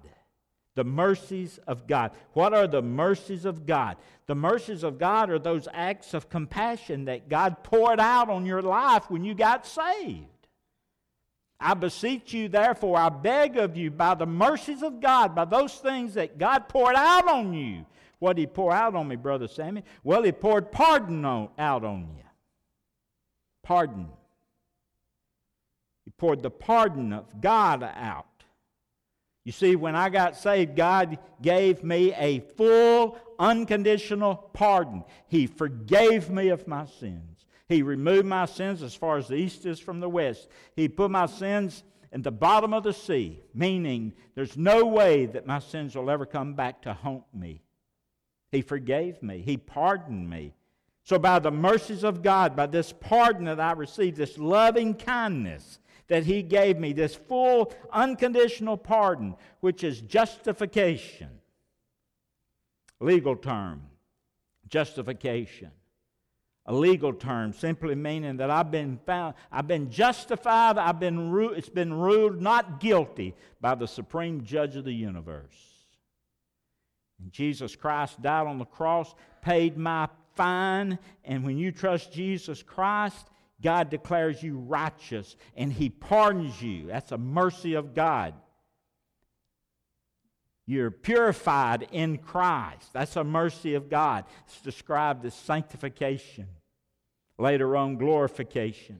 the 0.75 0.85
mercies 0.85 1.59
of 1.67 1.87
God. 1.87 2.11
What 2.33 2.53
are 2.53 2.67
the 2.67 2.81
mercies 2.81 3.45
of 3.45 3.65
God? 3.65 3.97
The 4.27 4.35
mercies 4.35 4.83
of 4.83 4.97
God 4.97 5.29
are 5.29 5.39
those 5.39 5.67
acts 5.73 6.13
of 6.13 6.29
compassion 6.29 7.05
that 7.05 7.29
God 7.29 7.63
poured 7.63 7.99
out 7.99 8.29
on 8.29 8.45
your 8.45 8.61
life 8.61 9.09
when 9.09 9.23
you 9.23 9.33
got 9.33 9.65
saved. 9.65 10.27
I 11.59 11.73
beseech 11.73 12.33
you, 12.33 12.49
therefore, 12.49 12.97
I 12.97 13.09
beg 13.09 13.57
of 13.57 13.75
you, 13.75 13.89
by 13.89 14.13
the 14.13 14.27
mercies 14.27 14.83
of 14.83 15.01
God, 15.01 15.33
by 15.33 15.45
those 15.45 15.73
things 15.75 16.13
that 16.13 16.37
God 16.37 16.69
poured 16.69 16.95
out 16.95 17.27
on 17.27 17.53
you. 17.53 17.85
What 18.19 18.35
did 18.35 18.43
He 18.43 18.47
pour 18.47 18.71
out 18.71 18.95
on 18.95 19.07
me, 19.07 19.15
Brother 19.15 19.47
Sammy? 19.47 19.83
Well, 20.03 20.23
He 20.23 20.31
poured 20.31 20.71
pardon 20.71 21.25
on, 21.25 21.49
out 21.57 21.83
on 21.83 22.09
you. 22.15 22.23
Pardon. 23.63 24.07
He 26.05 26.11
poured 26.11 26.41
the 26.41 26.51
pardon 26.51 27.11
of 27.11 27.25
God 27.41 27.83
out. 27.83 28.25
You 29.43 29.51
see, 29.51 29.75
when 29.75 29.95
I 29.95 30.09
got 30.09 30.35
saved, 30.35 30.75
God 30.75 31.17
gave 31.41 31.83
me 31.83 32.13
a 32.13 32.39
full, 32.39 33.17
unconditional 33.39 34.35
pardon. 34.53 35.03
He 35.27 35.47
forgave 35.47 36.29
me 36.29 36.49
of 36.49 36.67
my 36.67 36.85
sins. 36.85 37.36
He 37.69 37.81
removed 37.81 38.25
my 38.25 38.45
sins 38.45 38.81
as 38.81 38.95
far 38.95 39.17
as 39.17 39.27
the 39.27 39.35
east 39.35 39.65
is 39.65 39.79
from 39.79 39.99
the 39.99 40.09
west. 40.09 40.47
He 40.75 40.87
put 40.87 41.11
my 41.11 41.25
sins 41.25 41.83
in 42.13 42.21
the 42.21 42.31
bottom 42.31 42.73
of 42.73 42.83
the 42.83 42.93
sea, 42.93 43.41
meaning 43.53 44.13
there's 44.35 44.55
no 44.55 44.85
way 44.85 45.25
that 45.25 45.45
my 45.45 45.59
sins 45.59 45.95
will 45.95 46.09
ever 46.09 46.25
come 46.25 46.53
back 46.53 46.81
to 46.83 46.93
haunt 46.93 47.25
me. 47.33 47.61
He 48.51 48.61
forgave 48.61 49.21
me, 49.21 49.41
He 49.41 49.57
pardoned 49.57 50.29
me. 50.29 50.53
So, 51.03 51.19
by 51.19 51.39
the 51.39 51.51
mercies 51.51 52.03
of 52.03 52.21
God, 52.21 52.55
by 52.55 52.67
this 52.67 52.93
pardon 52.93 53.45
that 53.45 53.59
I 53.59 53.73
received, 53.73 54.17
this 54.17 54.37
loving 54.37 54.93
kindness 54.93 55.79
that 56.07 56.23
He 56.23 56.43
gave 56.43 56.77
me, 56.77 56.93
this 56.93 57.15
full, 57.15 57.73
unconditional 57.91 58.77
pardon, 58.77 59.35
which 59.59 59.83
is 59.83 59.99
justification. 60.01 61.29
Legal 63.01 63.35
term, 63.35 63.83
justification 64.69 65.71
a 66.67 66.73
legal 66.73 67.13
term, 67.13 67.53
simply 67.53 67.95
meaning 67.95 68.37
that 68.37 68.51
I've 68.51 68.69
been 68.69 68.99
found, 69.05 69.35
I've 69.51 69.67
been 69.67 69.89
justified, 69.89 70.77
I've 70.77 70.99
been 70.99 71.31
ru- 71.31 71.53
it's 71.53 71.69
been 71.69 71.93
ruled 71.93 72.41
not 72.41 72.81
guilty 72.81 73.35
by 73.61 73.75
the 73.75 73.87
supreme 73.87 74.43
judge 74.43 74.75
of 74.75 74.83
the 74.83 74.93
universe. 74.93 75.55
And 77.21 77.31
Jesus 77.31 77.75
Christ 77.75 78.21
died 78.21 78.47
on 78.47 78.57
the 78.57 78.65
cross, 78.65 79.15
paid 79.41 79.77
my 79.77 80.09
fine, 80.35 80.99
and 81.23 81.45
when 81.45 81.57
you 81.57 81.71
trust 81.71 82.11
Jesus 82.11 82.61
Christ, 82.61 83.27
God 83.61 83.89
declares 83.89 84.43
you 84.43 84.57
righteous 84.57 85.37
and 85.55 85.71
He 85.71 85.89
pardons 85.89 86.61
you. 86.61 86.87
That's 86.87 87.13
a 87.13 87.17
mercy 87.17 87.75
of 87.75 87.95
God. 87.95 88.33
You're 90.65 90.91
purified 90.91 91.87
in 91.93 92.17
Christ. 92.17 92.91
That's 92.91 93.15
a 93.15 93.23
mercy 93.23 93.75
of 93.75 93.89
God. 93.89 94.25
It's 94.45 94.59
described 94.59 95.25
as 95.25 95.33
sanctification 95.33 96.47
later 97.37 97.75
on 97.75 97.97
glorification. 97.97 98.99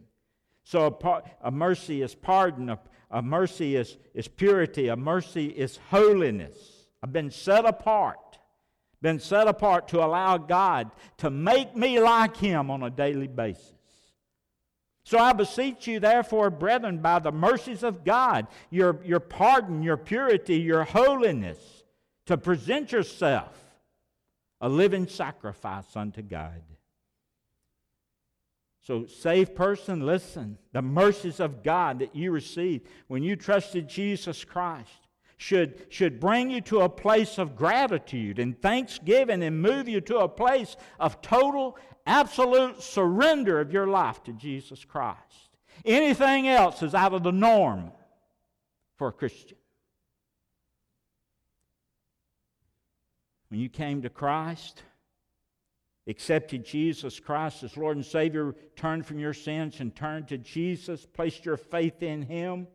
So 0.64 0.88
a, 0.88 0.92
par- 0.92 1.24
a 1.42 1.52
mercy 1.52 2.02
is 2.02 2.14
pardon, 2.14 2.70
a, 2.70 2.80
a 3.10 3.22
mercy 3.22 3.76
is, 3.76 3.98
is 4.14 4.28
purity, 4.28 4.90
a 4.90 4.96
mercy 4.96 5.48
is 5.48 5.80
holiness. 5.90 6.58
I've 7.02 7.14
been 7.14 7.32
set 7.32 7.66
apart, 7.66 8.38
been 9.02 9.20
set 9.20 9.48
apart 9.48 9.88
to 9.90 10.04
allow 10.04 10.38
God 10.38 10.92
to 11.18 11.30
make 11.30 11.76
me 11.76 12.00
like 12.00 12.36
Him 12.36 12.70
on 12.70 12.84
a 12.84 12.90
daily 12.90 13.28
basis. 13.28 13.74
So 15.04 15.18
I 15.18 15.32
beseech 15.32 15.88
you, 15.88 16.02
therefore, 16.02 16.50
brethren, 16.50 16.98
by 16.98 17.20
the 17.20 17.32
mercies 17.32 17.82
of 17.82 18.04
God, 18.04 18.48
your, 18.70 19.00
your 19.06 19.22
pardon, 19.22 19.82
your 19.82 19.96
purity, 19.96 20.58
your 20.58 20.84
holiness, 20.84 21.58
to 22.26 22.36
present 22.36 22.92
yourself 22.92 23.58
a 24.60 24.68
living 24.68 25.08
sacrifice 25.08 25.96
unto 25.96 26.22
God. 26.22 26.62
So, 28.88 29.06
saved 29.06 29.54
person, 29.54 30.06
listen. 30.06 30.58
The 30.72 30.82
mercies 30.82 31.42
of 31.42 31.62
God 31.62 32.00
that 32.00 32.16
you 32.16 32.32
received 32.32 32.88
when 33.10 33.22
you 33.22 33.36
trusted 33.36 33.90
Jesus 33.90 34.46
Christ 34.46 35.10
should, 35.36 35.88
should 35.90 36.22
bring 36.22 36.50
you 36.50 36.62
to 36.62 36.80
a 36.80 36.88
place 36.88 37.38
of 37.38 37.58
gratitude 37.58 38.40
and 38.40 38.58
thanksgiving 38.62 39.44
and 39.44 39.62
move 39.62 39.90
you 39.90 40.00
to 40.00 40.20
a 40.20 40.30
place 40.30 40.78
of 41.02 41.22
total, 41.22 41.78
absolute 42.06 42.82
surrender 42.82 43.60
of 43.60 43.74
your 43.74 43.88
life 43.88 44.24
to 44.24 44.32
Jesus 44.32 44.86
Christ. 44.86 45.50
Anything 45.84 46.48
else 46.48 46.82
is 46.82 46.96
out 46.96 47.14
of 47.14 47.24
the 47.24 47.34
norm 47.34 47.92
for 48.96 49.10
a 49.10 49.12
Christian. 49.12 49.58
When 53.50 53.60
you 53.60 53.68
came 53.68 54.02
to 54.04 54.10
Christ, 54.10 54.82
accepted 56.08 56.64
Jesus 56.64 57.20
Christ 57.20 57.64
as 57.64 57.76
Lord 57.76 57.98
and 57.98 58.06
Savior, 58.06 58.56
turned 58.76 59.06
from 59.06 59.20
your 59.20 59.34
sins 59.34 59.80
and 59.80 59.96
turned 59.96 60.30
to 60.30 60.38
Jesus, 60.38 61.06
placed 61.06 61.46
your 61.46 61.58
faith 61.58 62.02
in 62.02 62.22
Him, 62.22 62.68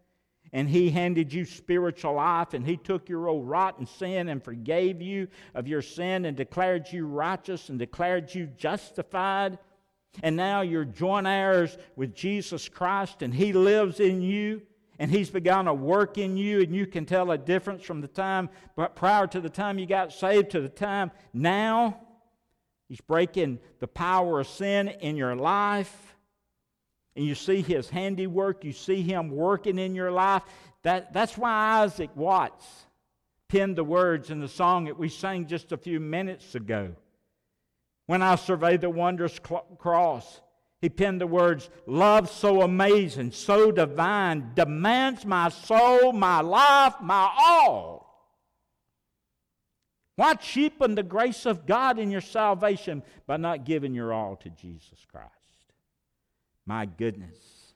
and 0.53 0.69
He 0.69 0.91
handed 0.91 1.33
you 1.33 1.47
spiritual 1.47 2.15
life, 2.15 2.53
and 2.53 2.67
He 2.67 2.77
took 2.77 3.09
your 3.09 3.29
old 3.29 3.49
rotten 3.49 3.87
sin 3.87 4.29
and 4.29 4.45
forgave 4.45 5.01
you 5.01 5.29
of 5.55 5.67
your 5.67 5.81
sin 5.81 6.27
and 6.27 6.37
declared 6.37 6.93
you 6.93 7.07
righteous 7.07 7.71
and 7.71 7.79
declared 7.79 8.35
you 8.35 8.47
justified. 8.47 9.59
And 10.23 10.37
now 10.37 10.61
you're 10.61 10.85
joint 10.85 11.27
heirs 11.27 11.79
with 11.97 12.15
Jesus 12.15 12.69
Christ, 12.69 13.23
and 13.23 13.33
He 13.33 13.55
lives 13.55 13.99
in 13.99 14.21
you, 14.21 14.61
and 14.99 15.11
He's 15.11 15.31
begun 15.31 15.69
a 15.69 15.75
work 15.75 16.19
in 16.19 16.37
you, 16.37 16.61
and 16.61 16.77
you 16.77 16.87
can 16.87 17.07
tell 17.07 17.31
a 17.31 17.39
difference 17.39 17.83
from 17.83 18.03
the 18.03 18.09
time 18.09 18.51
prior 18.95 19.27
to 19.29 19.41
the 19.41 19.49
time 19.49 19.79
you 19.79 19.87
got 19.87 20.13
saved 20.13 20.51
to 20.51 20.61
the 20.61 20.69
time 20.69 21.11
now 21.33 21.99
He's 22.93 23.01
breaking 23.01 23.59
the 23.81 23.89
power 23.89 24.41
of 24.41 24.47
sin 24.47 24.89
in 24.89 25.17
your 25.17 25.35
life. 25.35 26.15
And 27.17 27.25
you 27.25 27.35
see 27.35 27.63
his 27.63 27.89
handiwork, 27.89 28.67
you 28.67 28.75
see 28.75 29.01
him 29.01 29.31
working 29.31 29.79
in 29.79 29.95
your 29.95 30.11
life. 30.13 30.43
That, 30.83 31.15
that's 31.15 31.39
why 31.39 31.81
Isaac 31.81 32.11
Watts 32.15 32.67
penned 33.49 33.77
the 33.77 33.83
words 33.83 34.29
in 34.29 34.41
the 34.41 34.49
song 34.49 34.85
that 34.85 34.99
we 34.99 35.09
sang 35.09 35.47
just 35.47 35.73
a 35.73 35.79
few 35.79 36.01
minutes 36.01 36.55
ago. 36.55 36.95
When 38.09 38.21
I 38.21 38.35
survey 38.35 38.77
the 38.77 38.91
wondrous 38.91 39.41
cross, 39.79 40.43
he 40.83 40.91
penned 40.91 41.23
the 41.23 41.27
words, 41.27 41.71
Love 41.87 42.29
so 42.29 42.61
amazing, 42.61 43.33
so 43.33 43.73
divine, 43.73 44.51
demands 44.55 45.25
my 45.25 45.49
soul, 45.49 46.13
my 46.13 46.43
life, 46.43 46.97
my 47.01 47.33
all. 47.39 48.02
Why 50.23 50.35
cheapen 50.35 50.95
the 50.95 51.03
grace 51.03 51.47
of 51.47 51.67
God 51.67 51.99
in 51.99 52.13
your 52.13 52.21
salvation 52.21 53.03
by 53.27 53.39
not 53.39 53.65
giving 53.65 53.93
your 53.93 54.13
all 54.13 54.37
to 54.37 54.51
Jesus 54.51 55.05
Christ? 55.11 55.27
My 56.65 56.87
goodness. 56.87 57.75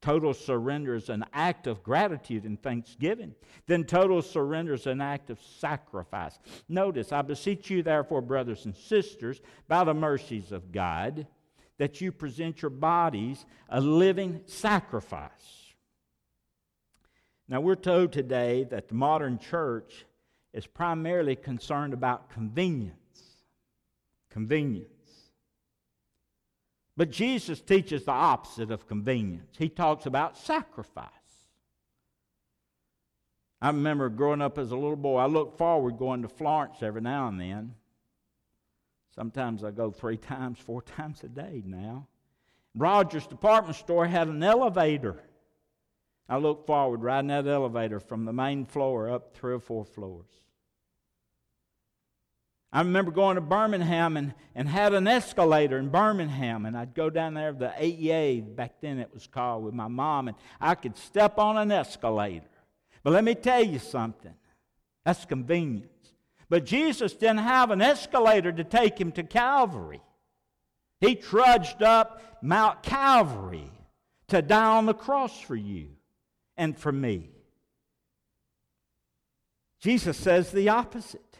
Total 0.00 0.32
surrender 0.32 0.94
is 0.94 1.10
an 1.10 1.26
act 1.34 1.66
of 1.66 1.82
gratitude 1.82 2.44
and 2.44 2.58
thanksgiving. 2.62 3.34
Then 3.66 3.84
total 3.84 4.22
surrender 4.22 4.72
is 4.72 4.86
an 4.86 5.02
act 5.02 5.28
of 5.28 5.38
sacrifice. 5.42 6.38
Notice, 6.66 7.12
I 7.12 7.20
beseech 7.20 7.68
you, 7.68 7.82
therefore, 7.82 8.22
brothers 8.22 8.64
and 8.64 8.74
sisters, 8.74 9.42
by 9.68 9.84
the 9.84 9.92
mercies 9.92 10.50
of 10.50 10.72
God, 10.72 11.26
that 11.76 12.00
you 12.00 12.10
present 12.10 12.62
your 12.62 12.70
bodies 12.70 13.44
a 13.68 13.82
living 13.82 14.40
sacrifice. 14.46 15.74
Now, 17.48 17.60
we're 17.60 17.74
told 17.74 18.12
today 18.12 18.64
that 18.70 18.88
the 18.88 18.94
modern 18.94 19.38
church 19.38 20.06
is 20.52 20.66
primarily 20.66 21.36
concerned 21.36 21.94
about 21.94 22.30
convenience. 22.30 22.96
Convenience. 24.30 24.88
But 26.96 27.10
Jesus 27.10 27.60
teaches 27.60 28.04
the 28.04 28.12
opposite 28.12 28.70
of 28.70 28.86
convenience. 28.86 29.56
He 29.58 29.68
talks 29.68 30.06
about 30.06 30.36
sacrifice. 30.36 31.08
I 33.62 33.68
remember 33.68 34.08
growing 34.08 34.42
up 34.42 34.58
as 34.58 34.72
a 34.72 34.76
little 34.76 34.96
boy, 34.96 35.18
I 35.18 35.26
looked 35.26 35.56
forward 35.56 35.96
going 35.96 36.22
to 36.22 36.28
Florence 36.28 36.82
every 36.82 37.00
now 37.00 37.28
and 37.28 37.40
then. 37.40 37.74
Sometimes 39.14 39.62
I 39.62 39.70
go 39.70 39.90
three 39.90 40.16
times, 40.18 40.58
four 40.58 40.82
times 40.96 41.22
a 41.22 41.28
day 41.28 41.62
now. 41.64 42.08
Rogers 42.74 43.26
department 43.26 43.76
store 43.76 44.06
had 44.06 44.28
an 44.28 44.42
elevator. 44.42 45.22
I 46.32 46.38
looked 46.38 46.66
forward 46.66 47.02
riding 47.02 47.28
that 47.28 47.46
elevator 47.46 48.00
from 48.00 48.24
the 48.24 48.32
main 48.32 48.64
floor 48.64 49.10
up 49.10 49.36
three 49.36 49.52
or 49.52 49.60
four 49.60 49.84
floors. 49.84 50.30
I 52.72 52.78
remember 52.78 53.10
going 53.10 53.34
to 53.34 53.42
Birmingham 53.42 54.16
and, 54.16 54.32
and 54.54 54.66
had 54.66 54.94
an 54.94 55.06
escalator 55.06 55.76
in 55.76 55.90
Birmingham, 55.90 56.64
and 56.64 56.74
I'd 56.74 56.94
go 56.94 57.10
down 57.10 57.34
there, 57.34 57.52
the 57.52 57.74
AEA, 57.78 58.56
back 58.56 58.80
then 58.80 58.98
it 58.98 59.12
was 59.12 59.26
called, 59.26 59.62
with 59.62 59.74
my 59.74 59.88
mom, 59.88 60.28
and 60.28 60.36
I 60.58 60.74
could 60.74 60.96
step 60.96 61.38
on 61.38 61.58
an 61.58 61.70
escalator. 61.70 62.48
But 63.02 63.12
let 63.12 63.24
me 63.24 63.34
tell 63.34 63.62
you 63.62 63.78
something 63.78 64.32
that's 65.04 65.26
convenience. 65.26 66.14
But 66.48 66.64
Jesus 66.64 67.12
didn't 67.12 67.40
have 67.40 67.70
an 67.70 67.82
escalator 67.82 68.52
to 68.52 68.64
take 68.64 68.98
him 68.98 69.12
to 69.12 69.22
Calvary. 69.22 70.00
He 70.98 71.14
trudged 71.14 71.82
up 71.82 72.22
Mount 72.40 72.82
Calvary 72.82 73.70
to 74.28 74.40
die 74.40 74.78
on 74.78 74.86
the 74.86 74.94
cross 74.94 75.38
for 75.38 75.56
you 75.56 75.88
and 76.62 76.78
for 76.78 76.92
me. 76.92 77.28
Jesus 79.80 80.16
says 80.16 80.52
the 80.52 80.68
opposite. 80.68 81.38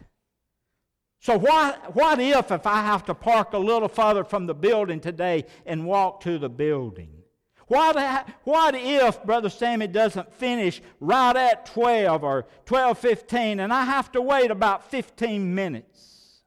So, 1.20 1.38
what, 1.38 1.94
what 1.94 2.18
if, 2.18 2.50
if 2.50 2.66
I 2.66 2.82
have 2.82 3.04
to 3.04 3.14
park 3.14 3.52
a 3.52 3.58
little 3.58 3.86
further 3.86 4.24
from 4.24 4.46
the 4.46 4.54
building 4.54 4.98
today 4.98 5.44
and 5.64 5.86
walk 5.86 6.22
to 6.22 6.38
the 6.38 6.48
building? 6.48 7.22
What, 7.68 8.26
what 8.42 8.74
if 8.74 9.22
Brother 9.22 9.48
Sammy 9.48 9.86
doesn't 9.86 10.34
finish 10.34 10.82
right 10.98 11.36
at 11.36 11.66
12 11.66 12.24
or 12.24 12.46
12.15 12.66 13.60
and 13.62 13.72
I 13.72 13.84
have 13.84 14.10
to 14.12 14.20
wait 14.20 14.50
about 14.50 14.90
15 14.90 15.54
minutes? 15.54 16.40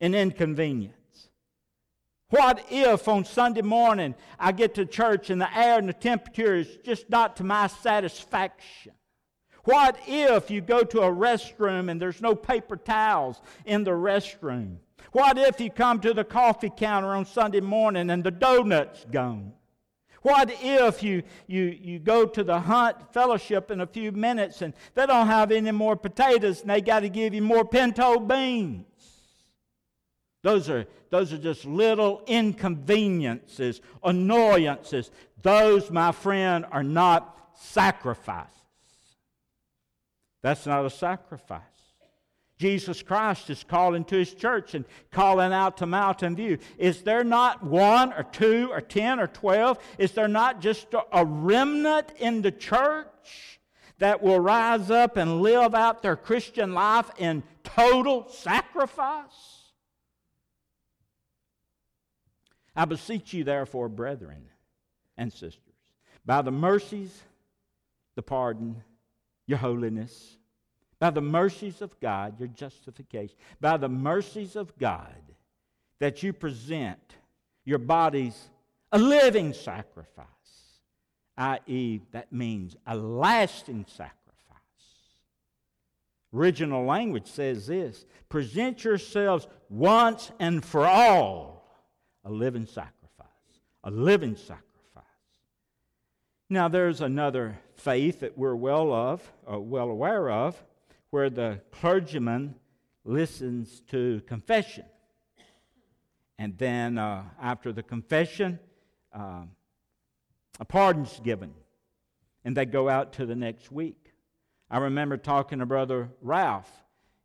An 0.00 0.14
inconvenience. 0.14 1.01
What 2.32 2.64
if 2.70 3.08
on 3.08 3.26
Sunday 3.26 3.60
morning 3.60 4.14
I 4.38 4.52
get 4.52 4.76
to 4.76 4.86
church 4.86 5.28
and 5.28 5.38
the 5.38 5.54
air 5.54 5.78
and 5.78 5.86
the 5.86 5.92
temperature 5.92 6.54
is 6.54 6.78
just 6.82 7.10
not 7.10 7.36
to 7.36 7.44
my 7.44 7.66
satisfaction? 7.66 8.92
What 9.64 9.98
if 10.06 10.50
you 10.50 10.62
go 10.62 10.82
to 10.82 11.00
a 11.00 11.12
restroom 11.12 11.90
and 11.90 12.00
there's 12.00 12.22
no 12.22 12.34
paper 12.34 12.78
towels 12.78 13.42
in 13.66 13.84
the 13.84 13.90
restroom? 13.90 14.78
What 15.10 15.36
if 15.36 15.60
you 15.60 15.68
come 15.68 16.00
to 16.00 16.14
the 16.14 16.24
coffee 16.24 16.72
counter 16.74 17.08
on 17.08 17.26
Sunday 17.26 17.60
morning 17.60 18.08
and 18.08 18.24
the 18.24 18.30
donut's 18.30 19.04
gone? 19.12 19.52
What 20.22 20.50
if 20.62 21.02
you, 21.02 21.24
you, 21.46 21.64
you 21.64 21.98
go 21.98 22.24
to 22.24 22.42
the 22.42 22.60
hunt 22.60 23.12
fellowship 23.12 23.70
in 23.70 23.82
a 23.82 23.86
few 23.86 24.10
minutes 24.10 24.62
and 24.62 24.72
they 24.94 25.04
don't 25.04 25.26
have 25.26 25.52
any 25.52 25.70
more 25.70 25.96
potatoes 25.96 26.62
and 26.62 26.70
they 26.70 26.80
got 26.80 27.00
to 27.00 27.10
give 27.10 27.34
you 27.34 27.42
more 27.42 27.66
pinto 27.66 28.20
beans? 28.20 28.86
Those 30.42 30.68
are, 30.68 30.86
those 31.10 31.32
are 31.32 31.38
just 31.38 31.64
little 31.64 32.22
inconveniences, 32.26 33.80
annoyances. 34.02 35.10
Those, 35.42 35.90
my 35.90 36.12
friend, 36.12 36.66
are 36.70 36.82
not 36.82 37.50
sacrifices. 37.54 38.50
That's 40.42 40.66
not 40.66 40.84
a 40.84 40.90
sacrifice. 40.90 41.60
Jesus 42.58 43.02
Christ 43.02 43.50
is 43.50 43.64
calling 43.64 44.04
to 44.04 44.16
his 44.16 44.34
church 44.34 44.74
and 44.74 44.84
calling 45.10 45.52
out 45.52 45.78
to 45.78 45.86
Mountain 45.86 46.36
View. 46.36 46.58
Is 46.78 47.02
there 47.02 47.24
not 47.24 47.64
one 47.64 48.12
or 48.12 48.22
two 48.22 48.68
or 48.70 48.80
ten 48.80 49.18
or 49.18 49.26
twelve? 49.26 49.78
Is 49.98 50.12
there 50.12 50.28
not 50.28 50.60
just 50.60 50.88
a 51.12 51.24
remnant 51.24 52.12
in 52.18 52.42
the 52.42 52.52
church 52.52 53.60
that 53.98 54.22
will 54.22 54.40
rise 54.40 54.90
up 54.90 55.16
and 55.16 55.40
live 55.40 55.74
out 55.74 56.02
their 56.02 56.16
Christian 56.16 56.72
life 56.72 57.10
in 57.18 57.42
total 57.64 58.28
sacrifice? 58.28 59.61
I 62.74 62.84
beseech 62.84 63.34
you, 63.34 63.44
therefore, 63.44 63.88
brethren 63.88 64.44
and 65.16 65.32
sisters, 65.32 65.60
by 66.24 66.42
the 66.42 66.50
mercies, 66.50 67.22
the 68.14 68.22
pardon, 68.22 68.82
your 69.46 69.58
holiness, 69.58 70.38
by 70.98 71.10
the 71.10 71.20
mercies 71.20 71.82
of 71.82 71.98
God, 72.00 72.38
your 72.38 72.48
justification, 72.48 73.36
by 73.60 73.76
the 73.76 73.88
mercies 73.88 74.56
of 74.56 74.76
God, 74.78 75.22
that 75.98 76.22
you 76.22 76.32
present 76.32 77.16
your 77.64 77.78
bodies 77.78 78.50
a 78.92 78.98
living 78.98 79.52
sacrifice, 79.52 80.26
i.e., 81.38 82.00
that 82.12 82.32
means 82.32 82.76
a 82.86 82.96
lasting 82.96 83.86
sacrifice. 83.88 84.18
Original 86.34 86.84
language 86.84 87.26
says 87.26 87.66
this 87.66 88.06
present 88.28 88.84
yourselves 88.84 89.46
once 89.68 90.30
and 90.38 90.64
for 90.64 90.86
all 90.86 91.51
a 92.24 92.30
living 92.30 92.66
sacrifice, 92.66 93.26
a 93.84 93.90
living 93.90 94.36
sacrifice. 94.36 94.62
Now, 96.48 96.68
there's 96.68 97.00
another 97.00 97.58
faith 97.76 98.20
that 98.20 98.36
we're 98.36 98.54
well 98.54 98.92
of, 98.92 99.32
or 99.46 99.60
well 99.60 99.88
aware 99.88 100.30
of, 100.30 100.62
where 101.10 101.30
the 101.30 101.60
clergyman 101.70 102.54
listens 103.04 103.80
to 103.90 104.20
confession. 104.26 104.84
And 106.38 106.56
then 106.58 106.98
uh, 106.98 107.24
after 107.40 107.72
the 107.72 107.82
confession, 107.82 108.58
uh, 109.14 109.44
a 110.60 110.64
pardon's 110.64 111.20
given. 111.20 111.54
And 112.44 112.56
they 112.56 112.66
go 112.66 112.88
out 112.88 113.14
to 113.14 113.26
the 113.26 113.36
next 113.36 113.70
week. 113.70 114.12
I 114.70 114.78
remember 114.78 115.16
talking 115.16 115.60
to 115.60 115.66
Brother 115.66 116.10
Ralph. 116.20 116.70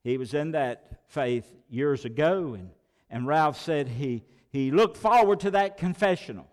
He 0.04 0.18
was 0.18 0.34
in 0.34 0.52
that 0.52 1.02
faith 1.08 1.46
years 1.70 2.06
ago, 2.06 2.54
and, 2.54 2.70
and 3.10 3.26
Ralph 3.28 3.60
said 3.60 3.88
he, 3.88 4.24
he 4.50 4.72
looked 4.72 4.98
forward 4.98 5.40
to 5.42 5.52
that 5.52 5.78
confessional 5.78 6.48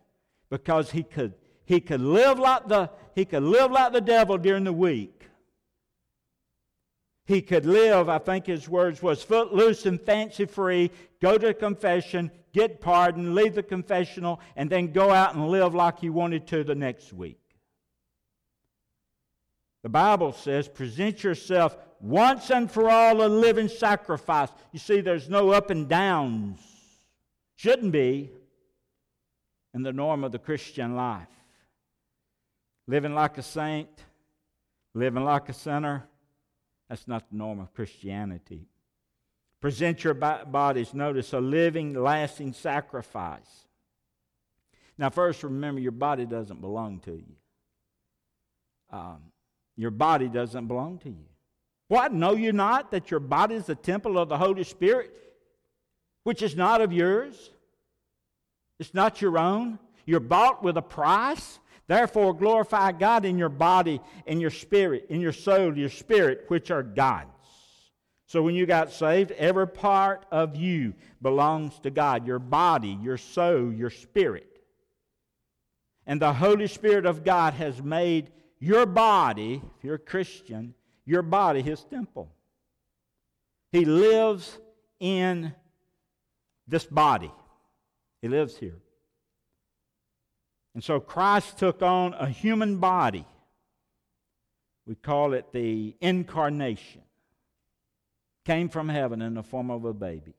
because 0.50 0.90
he 0.90 1.02
could 1.02 1.34
he 1.66 1.80
could 1.80 2.00
live 2.00 2.38
like 2.38 2.68
the, 2.68 2.90
he 3.14 3.24
could 3.24 3.42
live 3.42 3.70
like 3.70 3.92
the 3.92 4.00
devil 4.00 4.36
during 4.36 4.64
the 4.64 4.72
week. 4.72 5.28
He 7.26 7.40
could 7.40 7.64
live, 7.64 8.10
I 8.10 8.18
think 8.18 8.46
his 8.46 8.68
words 8.68 9.02
was 9.02 9.22
footloose 9.22 9.86
and 9.86 9.98
fancy 9.98 10.44
free, 10.44 10.90
go 11.22 11.38
to 11.38 11.54
confession, 11.54 12.30
get 12.52 12.82
pardon, 12.82 13.34
leave 13.34 13.54
the 13.54 13.62
confessional, 13.62 14.40
and 14.56 14.68
then 14.68 14.92
go 14.92 15.10
out 15.10 15.34
and 15.34 15.48
live 15.48 15.74
like 15.74 16.00
he 16.00 16.10
wanted 16.10 16.46
to 16.48 16.64
the 16.64 16.74
next 16.74 17.14
week. 17.14 17.40
The 19.82 19.88
Bible 19.88 20.32
says, 20.32 20.68
present 20.68 21.24
yourself 21.24 21.78
once 21.98 22.50
and 22.50 22.70
for 22.70 22.90
all 22.90 23.24
a 23.24 23.28
living 23.28 23.68
sacrifice. 23.68 24.50
You 24.72 24.78
see, 24.78 25.00
there's 25.00 25.30
no 25.30 25.50
up 25.50 25.70
and 25.70 25.88
downs. 25.88 26.60
Shouldn't 27.56 27.92
be 27.92 28.30
in 29.72 29.82
the 29.82 29.92
norm 29.92 30.24
of 30.24 30.32
the 30.32 30.38
Christian 30.38 30.94
life 30.96 31.28
living 32.86 33.14
like 33.14 33.38
a 33.38 33.42
saint, 33.42 33.88
living 34.94 35.24
like 35.24 35.48
a 35.48 35.52
sinner. 35.52 36.06
That's 36.88 37.08
not 37.08 37.30
the 37.30 37.36
norm 37.36 37.60
of 37.60 37.72
Christianity. 37.74 38.68
Present 39.60 40.04
your 40.04 40.14
bodies, 40.14 40.92
notice, 40.92 41.32
a 41.32 41.40
living, 41.40 41.94
lasting 41.94 42.52
sacrifice. 42.52 43.64
Now, 44.98 45.08
first, 45.08 45.42
remember 45.42 45.80
your 45.80 45.92
body 45.92 46.26
doesn't 46.26 46.60
belong 46.60 47.00
to 47.00 47.12
you. 47.12 47.36
Um, 48.90 49.22
your 49.76 49.90
body 49.90 50.28
doesn't 50.28 50.68
belong 50.68 50.98
to 50.98 51.08
you. 51.08 51.26
What? 51.88 52.12
Know 52.12 52.34
you 52.34 52.52
not 52.52 52.90
that 52.90 53.10
your 53.10 53.20
body 53.20 53.54
is 53.54 53.66
the 53.66 53.74
temple 53.74 54.18
of 54.18 54.28
the 54.28 54.36
Holy 54.36 54.64
Spirit, 54.64 55.10
which 56.24 56.42
is 56.42 56.56
not 56.56 56.80
of 56.80 56.92
yours? 56.92 57.50
It's 58.78 58.94
not 58.94 59.22
your 59.22 59.38
own. 59.38 59.78
You're 60.04 60.20
bought 60.20 60.62
with 60.62 60.76
a 60.76 60.82
price. 60.82 61.60
Therefore, 61.86 62.34
glorify 62.34 62.92
God 62.92 63.24
in 63.24 63.38
your 63.38 63.48
body, 63.50 64.00
in 64.26 64.40
your 64.40 64.50
spirit, 64.50 65.06
in 65.10 65.20
your 65.20 65.32
soul, 65.32 65.76
your 65.76 65.90
spirit, 65.90 66.46
which 66.48 66.70
are 66.70 66.82
God's. 66.82 67.30
So 68.26 68.42
when 68.42 68.54
you 68.54 68.66
got 68.66 68.90
saved, 68.90 69.32
every 69.32 69.68
part 69.68 70.26
of 70.32 70.56
you 70.56 70.94
belongs 71.20 71.78
to 71.80 71.90
God 71.90 72.26
your 72.26 72.38
body, 72.38 72.98
your 73.02 73.18
soul, 73.18 73.72
your 73.72 73.90
spirit. 73.90 74.48
And 76.06 76.20
the 76.20 76.32
Holy 76.32 76.66
Spirit 76.66 77.06
of 77.06 77.24
God 77.24 77.54
has 77.54 77.82
made 77.82 78.32
your 78.58 78.86
body, 78.86 79.62
if 79.76 79.84
you're 79.84 79.94
a 79.96 79.98
Christian, 79.98 80.74
your 81.04 81.22
body 81.22 81.62
his 81.62 81.84
temple. 81.84 82.30
He 83.72 83.84
lives 83.84 84.58
in 85.00 85.54
this 86.66 86.84
body, 86.84 87.30
he 88.22 88.28
lives 88.28 88.56
here. 88.56 88.78
And 90.74 90.82
so 90.82 90.98
Christ 90.98 91.58
took 91.58 91.82
on 91.82 92.14
a 92.14 92.28
human 92.28 92.78
body. 92.78 93.24
We 94.86 94.94
call 94.96 95.32
it 95.32 95.52
the 95.52 95.94
incarnation. 96.00 97.02
Came 98.44 98.68
from 98.68 98.88
heaven 98.88 99.22
in 99.22 99.34
the 99.34 99.42
form 99.42 99.70
of 99.70 99.84
a 99.84 99.94
baby. 99.94 100.34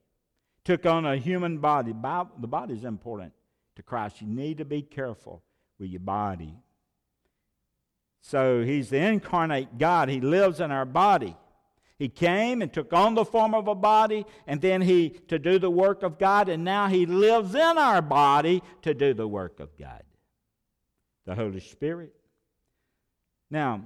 Took 0.64 0.86
on 0.86 1.06
a 1.06 1.16
human 1.16 1.60
body. 1.60 1.94
The 1.94 2.48
body 2.48 2.74
is 2.74 2.84
important 2.84 3.34
to 3.76 3.84
Christ. 3.84 4.22
You 4.22 4.28
need 4.28 4.58
to 4.58 4.66
be 4.66 4.82
careful 4.82 5.42
with 5.80 5.90
your 5.90 6.02
body. 6.02 6.54
So 8.22 8.64
he's 8.64 8.90
the 8.90 8.98
incarnate 8.98 9.78
God. 9.78 10.10
He 10.10 10.22
lives 10.22 10.60
in 10.60 10.72
our 10.72 10.86
body. 10.86 11.36
He 11.98 12.10
came 12.10 12.62
and 12.62 12.74
took 12.74 12.92
on 12.92 13.16
the 13.16 13.24
form 13.24 13.54
of 13.54 13.68
a 13.68 13.76
body, 13.76 14.26
and 14.48 14.60
then 14.62 14.82
he 14.82 15.10
to 15.28 15.40
do 15.40 15.60
the 15.60 15.72
work 15.72 16.04
of 16.04 16.20
God, 16.20 16.50
and 16.50 16.64
now 16.64 16.88
he 16.88 17.06
lives 17.06 17.56
in 17.56 17.78
our 17.78 18.02
body 18.02 18.62
to 18.82 18.94
do 18.94 19.14
the 19.14 19.28
work 19.28 19.60
of 19.60 19.78
God 19.78 20.04
the 21.26 21.36
Holy 21.36 21.60
Spirit. 21.60 22.14
Now, 23.50 23.82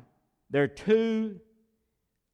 there 0.49 0.63
are 0.63 0.67
two, 0.67 1.39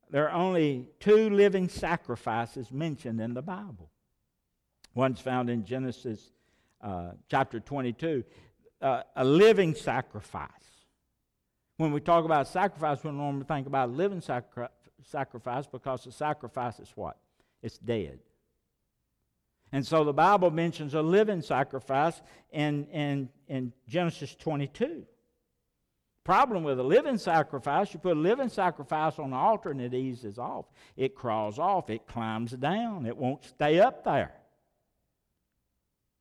there 0.09 0.29
are 0.29 0.35
only 0.35 0.87
two 0.99 1.29
living 1.29 1.69
sacrifices 1.69 2.71
mentioned 2.71 3.21
in 3.21 3.33
the 3.33 3.41
Bible. 3.41 3.91
One's 4.93 5.19
found 5.19 5.49
in 5.49 5.65
Genesis 5.65 6.31
uh, 6.81 7.11
chapter 7.29 7.59
22, 7.59 8.23
uh, 8.81 9.03
a 9.15 9.25
living 9.25 9.75
sacrifice. 9.75 10.49
When 11.77 11.91
we 11.91 11.99
talk 11.99 12.23
about 12.25 12.47
sacrifice, 12.47 13.03
we 13.03 13.11
normally 13.11 13.45
think 13.45 13.67
about 13.67 13.89
living 13.89 14.21
sacri- 14.21 14.67
sacrifice 15.05 15.67
because 15.67 16.03
the 16.03 16.11
sacrifice 16.11 16.79
is 16.79 16.91
what? 16.95 17.17
It's 17.61 17.77
dead. 17.77 18.19
And 19.71 19.85
so 19.85 20.03
the 20.03 20.13
Bible 20.13 20.51
mentions 20.51 20.93
a 20.93 21.01
living 21.01 21.41
sacrifice 21.41 22.21
in, 22.51 22.85
in, 22.87 23.29
in 23.47 23.73
Genesis 23.87 24.35
22. 24.35 25.05
Problem 26.23 26.63
with 26.63 26.79
a 26.79 26.83
living 26.83 27.17
sacrifice, 27.17 27.93
you 27.93 27.99
put 27.99 28.17
a 28.17 28.19
living 28.19 28.49
sacrifice 28.49 29.19
on 29.19 29.29
the 29.29 29.35
altar 29.35 29.71
and 29.71 29.81
it 29.81 29.93
eases 29.93 30.39
off. 30.39 30.65
It 30.97 31.13
crawls 31.13 31.59
off, 31.59 31.89
it 31.89 32.07
climbs 32.07 32.51
down, 32.51 33.05
it 33.05 33.15
won't 33.15 33.43
stay 33.43 33.79
up 33.79 34.03
there. 34.03 34.33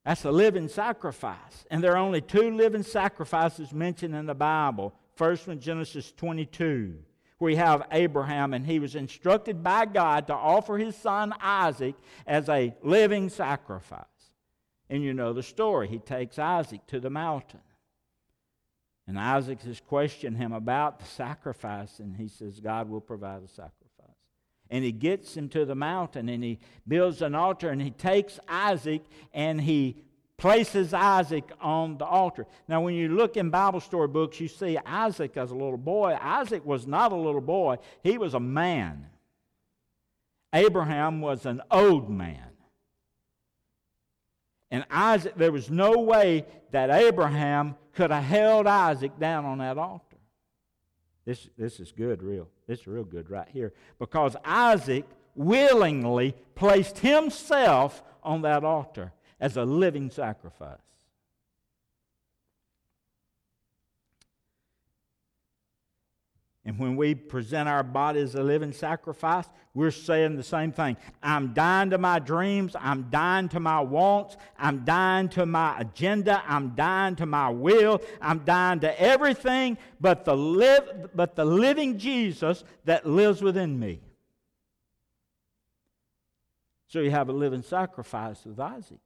That's 0.05 0.25
a 0.25 0.31
living 0.31 0.69
sacrifice. 0.69 1.65
And 1.71 1.83
there 1.83 1.93
are 1.93 1.99
only 1.99 2.21
two 2.21 2.51
living 2.51 2.83
sacrifices 2.83 3.73
mentioned 3.73 4.15
in 4.15 4.27
the 4.27 4.35
Bible. 4.35 4.95
First 5.15 5.49
one, 5.49 5.61
Genesis 5.61 6.13
22 6.13 6.99
we 7.45 7.57
have 7.57 7.87
Abraham, 7.93 8.55
and 8.55 8.67
he 8.67 8.81
was 8.81 8.97
instructed 8.97 9.63
by 9.63 9.87
God 9.87 10.27
to 10.27 10.35
offer 10.35 10.77
his 10.79 10.97
son 10.97 11.33
Isaac 11.41 11.95
as 12.27 12.49
a 12.49 12.75
living 12.83 13.29
sacrifice. 13.29 14.05
And 14.91 15.03
you 15.03 15.15
know 15.15 15.33
the 15.33 15.43
story. 15.43 15.87
He 15.87 15.99
takes 15.99 16.39
Isaac 16.39 16.87
to 16.89 16.99
the 16.99 17.11
mountain. 17.11 17.61
And 19.07 19.19
Isaac 19.19 19.61
has 19.63 19.81
questioned 19.81 20.39
him 20.39 20.53
about 20.53 20.99
the 20.99 21.05
sacrifice, 21.05 22.01
and 22.01 22.17
he 22.17 22.27
says, 22.27 22.59
God 22.59 22.89
will 22.89 23.01
provide 23.01 23.43
a 23.43 23.49
sacrifice. 23.49 23.85
And 24.71 24.83
he 24.83 24.93
gets 24.93 25.37
him 25.37 25.49
to 25.51 25.65
the 25.65 25.75
mountain 25.75 26.29
and 26.29 26.43
he 26.43 26.59
builds 26.89 27.21
an 27.23 27.35
altar 27.35 27.69
and 27.69 27.83
he 27.83 27.91
takes 27.91 28.41
Isaac 28.49 29.03
and 29.33 29.61
he 29.61 30.03
places 30.37 30.93
Isaac 30.93 31.51
on 31.61 31.99
the 31.99 32.05
altar. 32.05 32.47
Now, 32.69 32.81
when 32.83 32.95
you 32.95 33.09
look 33.09 33.37
in 33.37 33.51
Bible 33.51 33.81
story 33.81 34.09
books, 34.09 34.41
you 34.41 34.49
see 34.49 34.79
Isaac 34.85 35.37
as 35.37 35.51
a 35.51 35.55
little 35.55 35.77
boy. 35.77 36.19
Isaac 36.21 36.65
was 36.67 36.87
not 36.87 37.13
a 37.13 37.17
little 37.17 37.41
boy, 37.41 37.79
he 38.03 38.19
was 38.19 38.35
a 38.35 38.41
man. 38.41 39.07
Abraham 40.53 41.21
was 41.21 41.47
an 41.47 41.63
old 41.71 42.09
man. 42.09 42.49
And 44.71 44.85
Isaac, 44.91 45.35
there 45.37 45.53
was 45.53 45.71
no 45.71 45.99
way 45.99 46.47
that 46.71 46.91
Abraham 46.91 47.77
could 47.93 48.11
have 48.11 48.25
held 48.25 48.67
Isaac 48.67 49.19
down 49.19 49.45
on 49.45 49.59
that 49.59 49.79
altar. 49.79 50.17
This, 51.25 51.49
this 51.57 51.81
is 51.81 51.93
good, 51.93 52.23
real. 52.23 52.49
This 52.67 52.81
is 52.81 52.87
real 52.87 53.05
good 53.05 53.31
right 53.31 53.49
here. 53.49 53.73
Because 53.99 54.37
Isaac 54.45 55.05
willingly 55.35 56.35
placed 56.55 56.99
himself 56.99 58.03
on 58.23 58.43
that 58.43 58.65
altar 58.65 59.13
as 59.45 59.59
a 59.59 59.65
living 59.65 60.09
sacrifice. 60.09 60.79
And 66.65 66.79
when 66.79 66.97
we 66.97 67.15
present 67.15 67.69
our 67.69 67.83
body 67.83 68.21
as 68.21 68.35
a 68.35 68.43
living 68.43 68.73
sacrifice, 68.73 69.45
we're 69.75 69.91
saying 69.91 70.37
the 70.37 70.43
same 70.43 70.73
thing. 70.73 70.97
I'm 71.23 71.53
dying 71.53 71.91
to 71.91 71.99
my 71.99 72.21
dreams. 72.21 72.75
I'm 72.81 73.11
dying 73.11 73.51
to 73.51 73.61
my 73.61 73.81
wants. 73.81 74.39
I'm 74.59 74.83
dying 74.87 75.29
to 75.31 75.45
my 75.45 75.79
agenda. 75.79 76.43
I'm 76.47 76.71
dying 76.71 77.15
to 77.17 77.27
my 77.27 77.51
will. 77.51 78.01
I'm 78.23 78.47
dying 78.47 78.81
to 78.81 78.99
everything 78.99 79.77
but 80.01 80.25
the, 80.25 80.35
live, 80.35 81.11
but 81.15 81.37
the 81.37 81.45
living 81.45 81.99
Jesus 81.99 82.65
that 82.87 83.05
lives 83.05 83.43
within 83.43 83.79
me. 83.79 84.01
So 86.87 87.01
you 87.01 87.11
have 87.11 87.29
a 87.29 87.33
living 87.33 87.63
sacrifice 87.63 88.43
with 88.47 88.59
Isaac. 88.59 89.01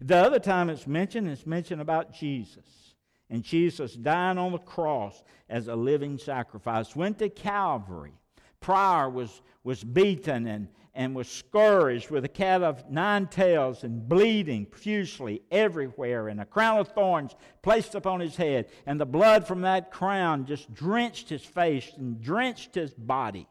The 0.00 0.16
other 0.16 0.38
time 0.38 0.70
it's 0.70 0.86
mentioned, 0.86 1.28
it's 1.28 1.46
mentioned 1.46 1.80
about 1.80 2.12
Jesus. 2.12 2.94
And 3.30 3.42
Jesus 3.42 3.94
dying 3.94 4.38
on 4.38 4.52
the 4.52 4.58
cross 4.58 5.22
as 5.48 5.68
a 5.68 5.74
living 5.74 6.18
sacrifice. 6.18 6.94
Went 6.94 7.18
to 7.20 7.28
Calvary. 7.28 8.12
Prior 8.60 9.08
was, 9.08 9.42
was 9.62 9.82
beaten 9.82 10.46
and, 10.46 10.68
and 10.94 11.14
was 11.14 11.28
scourged 11.28 12.10
with 12.10 12.24
a 12.24 12.28
cat 12.28 12.62
of 12.62 12.88
nine 12.90 13.26
tails 13.26 13.82
and 13.82 14.08
bleeding 14.08 14.66
profusely 14.66 15.42
everywhere, 15.50 16.28
and 16.28 16.40
a 16.40 16.44
crown 16.44 16.78
of 16.78 16.88
thorns 16.88 17.34
placed 17.62 17.94
upon 17.94 18.20
his 18.20 18.36
head. 18.36 18.68
And 18.86 19.00
the 19.00 19.06
blood 19.06 19.46
from 19.46 19.62
that 19.62 19.90
crown 19.90 20.46
just 20.46 20.72
drenched 20.72 21.28
his 21.28 21.44
face 21.44 21.90
and 21.96 22.20
drenched 22.20 22.74
his 22.74 22.92
body. 22.94 23.48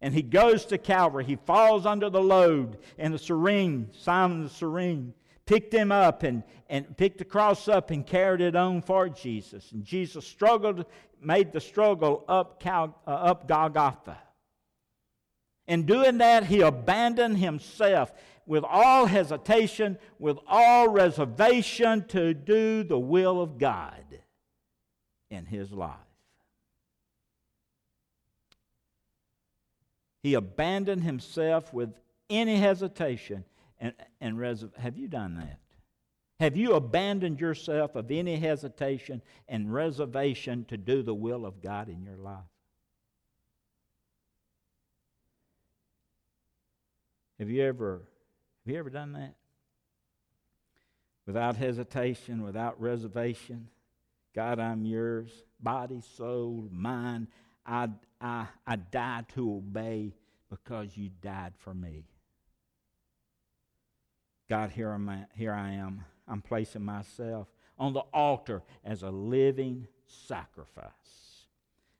And 0.00 0.12
he 0.12 0.22
goes 0.22 0.66
to 0.66 0.78
Calvary. 0.78 1.24
He 1.24 1.36
falls 1.36 1.86
under 1.86 2.10
the 2.10 2.22
load 2.22 2.78
in 2.98 3.12
the 3.12 3.18
Cyrene, 3.18 3.88
Simon 3.92 4.44
the 4.44 4.50
Cyrene 4.50 5.14
picked 5.46 5.72
him 5.72 5.92
up 5.92 6.22
and, 6.22 6.42
and 6.68 6.96
picked 6.96 7.18
the 7.18 7.24
cross 7.24 7.68
up 7.68 7.90
and 7.90 8.06
carried 8.06 8.40
it 8.40 8.56
on 8.56 8.82
for 8.82 9.08
Jesus. 9.08 9.72
And 9.72 9.84
Jesus 9.84 10.26
struggled, 10.26 10.86
made 11.20 11.52
the 11.52 11.60
struggle 11.60 12.24
up, 12.28 12.60
Cal, 12.60 12.98
uh, 13.06 13.10
up 13.10 13.48
Golgotha. 13.48 14.18
In 15.66 15.86
doing 15.86 16.18
that, 16.18 16.44
he 16.44 16.60
abandoned 16.60 17.38
himself 17.38 18.12
with 18.46 18.64
all 18.64 19.06
hesitation, 19.06 19.98
with 20.18 20.38
all 20.46 20.88
reservation 20.88 22.06
to 22.08 22.34
do 22.34 22.82
the 22.82 22.98
will 22.98 23.40
of 23.40 23.58
God 23.58 24.04
in 25.30 25.46
his 25.46 25.72
life. 25.72 25.96
He 30.22 30.34
abandoned 30.34 31.02
himself 31.02 31.72
with 31.72 31.94
any 32.30 32.56
hesitation 32.56 33.44
and, 33.80 33.92
and 34.20 34.70
have 34.78 34.96
you 34.96 35.08
done 35.08 35.36
that? 35.36 35.58
Have 36.40 36.56
you 36.56 36.74
abandoned 36.74 37.40
yourself 37.40 37.94
of 37.94 38.10
any 38.10 38.36
hesitation 38.36 39.22
and 39.48 39.72
reservation 39.72 40.64
to 40.66 40.76
do 40.76 41.02
the 41.02 41.14
will 41.14 41.46
of 41.46 41.62
God 41.62 41.88
in 41.88 42.02
your 42.02 42.16
life? 42.16 42.44
Have 47.38 47.50
you 47.50 47.62
ever 47.62 48.02
have 48.64 48.72
you 48.72 48.78
ever 48.78 48.90
done 48.90 49.12
that? 49.12 49.34
Without 51.26 51.56
hesitation, 51.56 52.42
without 52.42 52.80
reservation. 52.80 53.68
God, 54.34 54.58
I'm 54.58 54.84
yours. 54.84 55.30
Body, 55.60 56.02
soul, 56.16 56.68
mind. 56.70 57.28
I, 57.66 57.88
I, 58.20 58.46
I 58.66 58.76
die 58.76 59.24
to 59.34 59.56
obey 59.56 60.14
because 60.50 60.96
you 60.96 61.10
died 61.22 61.52
for 61.58 61.74
me. 61.74 62.04
God, 64.48 64.70
here, 64.70 64.90
am 64.90 65.26
here 65.34 65.52
I 65.52 65.72
am. 65.72 66.04
I'm 66.28 66.42
placing 66.42 66.84
myself 66.84 67.48
on 67.78 67.92
the 67.92 68.02
altar 68.12 68.62
as 68.84 69.02
a 69.02 69.10
living 69.10 69.86
sacrifice. 70.06 70.90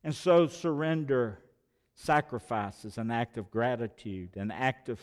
And 0.02 0.14
so, 0.14 0.46
surrender 0.46 1.38
sacrifice 1.94 2.85
is 2.85 2.98
an 2.98 3.11
act 3.11 3.38
of 3.38 3.50
gratitude, 3.50 4.37
an 4.37 4.50
act 4.50 4.88
of, 4.88 5.00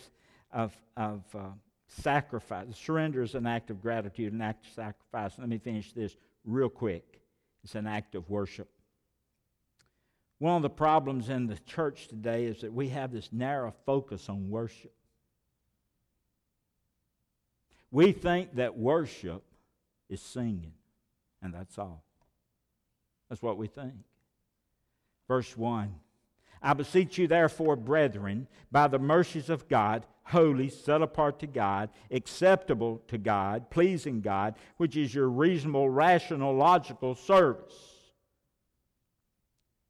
of, 0.52 0.76
of 0.96 1.24
uh, 1.34 1.48
sacrifice. 1.88 2.68
Surrender 2.76 3.24
is 3.24 3.36
an 3.36 3.48
act 3.48 3.72
of 3.72 3.82
gratitude, 3.82 4.34
an 4.34 4.42
act 4.42 4.68
of 4.68 4.74
sacrifice. 4.74 5.34
Let 5.40 5.50
me 5.50 5.58
finish 5.58 5.94
this 5.94 6.16
real 6.46 6.70
quick. 6.70 7.22
It's 7.64 7.76
an 7.76 7.88
act 7.88 8.16
of 8.16 8.30
worship. 8.30 8.70
One 10.40 10.56
of 10.56 10.62
the 10.64 10.70
problems 10.70 11.30
in 11.30 11.48
the 11.48 11.58
church 11.60 12.08
today 12.08 12.46
is 12.46 12.62
that 12.62 12.74
we 12.74 12.90
have 12.90 13.12
this 13.12 13.30
narrow 13.32 13.74
focus 13.86 14.28
on 14.28 14.50
worship. 14.50 14.94
We 17.92 18.14
think 18.14 18.56
that 18.56 18.78
worship 18.78 19.44
is 20.10 20.22
singing. 20.22 20.74
And 21.42 21.54
that's 21.54 21.78
all. 21.78 22.04
That's 23.30 23.42
what 23.42 23.58
we 23.58 23.68
think. 23.68 23.94
Verse 25.28 25.56
1 25.56 25.94
I 26.62 26.74
beseech 26.74 27.18
you, 27.18 27.28
therefore, 27.28 27.76
brethren, 27.76 28.48
by 28.72 28.88
the 28.88 29.00
mercies 29.00 29.50
of 29.50 29.68
God, 29.68 30.06
holy, 30.26 30.70
set 30.70 31.02
apart 31.02 31.40
to 31.40 31.48
God, 31.48 31.90
acceptable 32.12 33.02
to 33.08 33.18
God, 33.18 33.70
pleasing 33.72 34.22
God, 34.22 34.56
which 34.78 34.96
is 34.96 35.14
your 35.14 35.28
reasonable, 35.30 35.90
rational, 35.90 36.56
logical 36.56 37.16
service. 37.16 37.74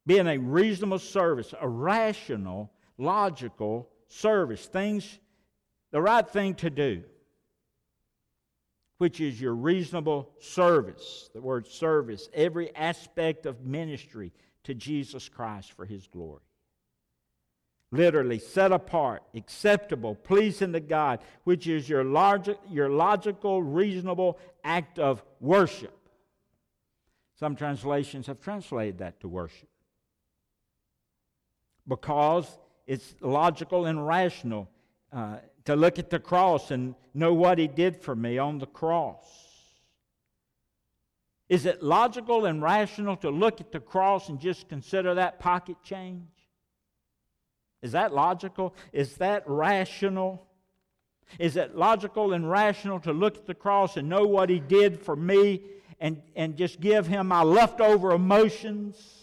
Being 0.08 0.28
a 0.28 0.38
reasonable 0.38 1.00
service, 1.00 1.54
a 1.60 1.68
rational, 1.68 2.72
logical 2.98 3.90
service, 4.08 4.66
things, 4.66 5.20
the 5.92 6.02
right 6.02 6.28
thing 6.28 6.56
to 6.56 6.70
do, 6.70 7.04
which 9.02 9.20
is 9.20 9.42
your 9.42 9.56
reasonable 9.56 10.30
service. 10.40 11.32
The 11.34 11.42
word 11.42 11.66
service, 11.66 12.30
every 12.36 12.76
aspect 12.76 13.48
of 13.48 13.66
ministry 13.66 14.32
to 14.66 14.76
Jesus 14.76 15.28
Christ 15.28 15.72
for 15.72 15.86
his 15.86 16.06
glory 16.06 16.44
literally 17.92 18.38
set 18.38 18.72
apart, 18.72 19.24
acceptable, 19.36 20.14
pleasing 20.14 20.72
to 20.74 20.80
God, 20.80 21.20
which 21.46 21.66
is 21.66 21.90
your, 21.90 22.04
your 22.70 22.90
logical, 22.90 23.64
reasonable 23.64 24.38
act 24.64 25.00
of 25.00 25.24
worship. 25.40 25.98
Some 27.40 27.56
translations 27.56 28.28
have 28.28 28.40
translated 28.40 29.00
that 29.00 29.20
to 29.22 29.28
worship 29.28 29.68
because 31.88 32.48
it's 32.86 33.16
logical 33.20 33.88
and 33.88 34.06
rational 34.06 34.70
uh, 35.12 35.38
to 35.65 35.76
look 35.76 36.00
at 36.00 36.10
the 36.10 36.19
cross 36.19 36.71
and 36.71 36.95
know 37.13 37.34
what 37.34 37.58
He 37.58 37.67
did 37.67 37.97
for 37.97 38.15
me 38.15 38.38
on 38.38 38.60
the 38.60 38.65
cross. 38.65 39.26
Is 41.50 41.65
it 41.65 41.84
logical 41.84 42.45
and 42.45 42.62
rational 42.62 43.17
to 43.17 43.30
look 43.30 43.60
at 43.60 43.71
the 43.71 43.82
cross 43.82 44.30
and 44.30 44.39
just 44.39 44.69
consider 44.69 45.15
that 45.15 45.39
pocket 45.39 45.76
change? 45.84 46.30
Is 47.82 47.91
that 47.91 48.13
logical? 48.13 48.74
Is 48.93 49.17
that 49.17 49.43
rational? 49.45 50.47
Is 51.39 51.58
it 51.58 51.76
logical 51.76 52.34
and 52.34 52.50
rational 52.50 53.00
to 53.02 53.12
look 53.12 53.38
at 53.38 53.45
the 53.45 53.54
cross 53.54 53.97
and 53.97 54.08
know 54.08 54.26
what 54.26 54.50
He 54.50 54.60
did 54.60 55.02
for 55.02 55.15
me 55.15 55.62
and, 56.00 56.21
and 56.36 56.56
just 56.56 56.80
give 56.80 57.08
Him 57.08 57.28
my 57.28 57.43
leftover 57.43 58.12
emotions? 58.12 59.21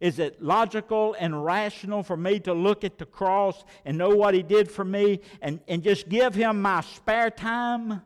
Is 0.00 0.18
it 0.18 0.42
logical 0.42 1.14
and 1.18 1.44
rational 1.44 2.02
for 2.02 2.16
me 2.16 2.40
to 2.40 2.52
look 2.52 2.84
at 2.84 2.98
the 2.98 3.06
cross 3.06 3.64
and 3.84 3.96
know 3.96 4.10
what 4.10 4.34
He 4.34 4.42
did 4.42 4.70
for 4.70 4.84
me 4.84 5.20
and, 5.40 5.60
and 5.68 5.82
just 5.82 6.08
give 6.08 6.34
Him 6.34 6.60
my 6.60 6.80
spare 6.80 7.30
time? 7.30 8.02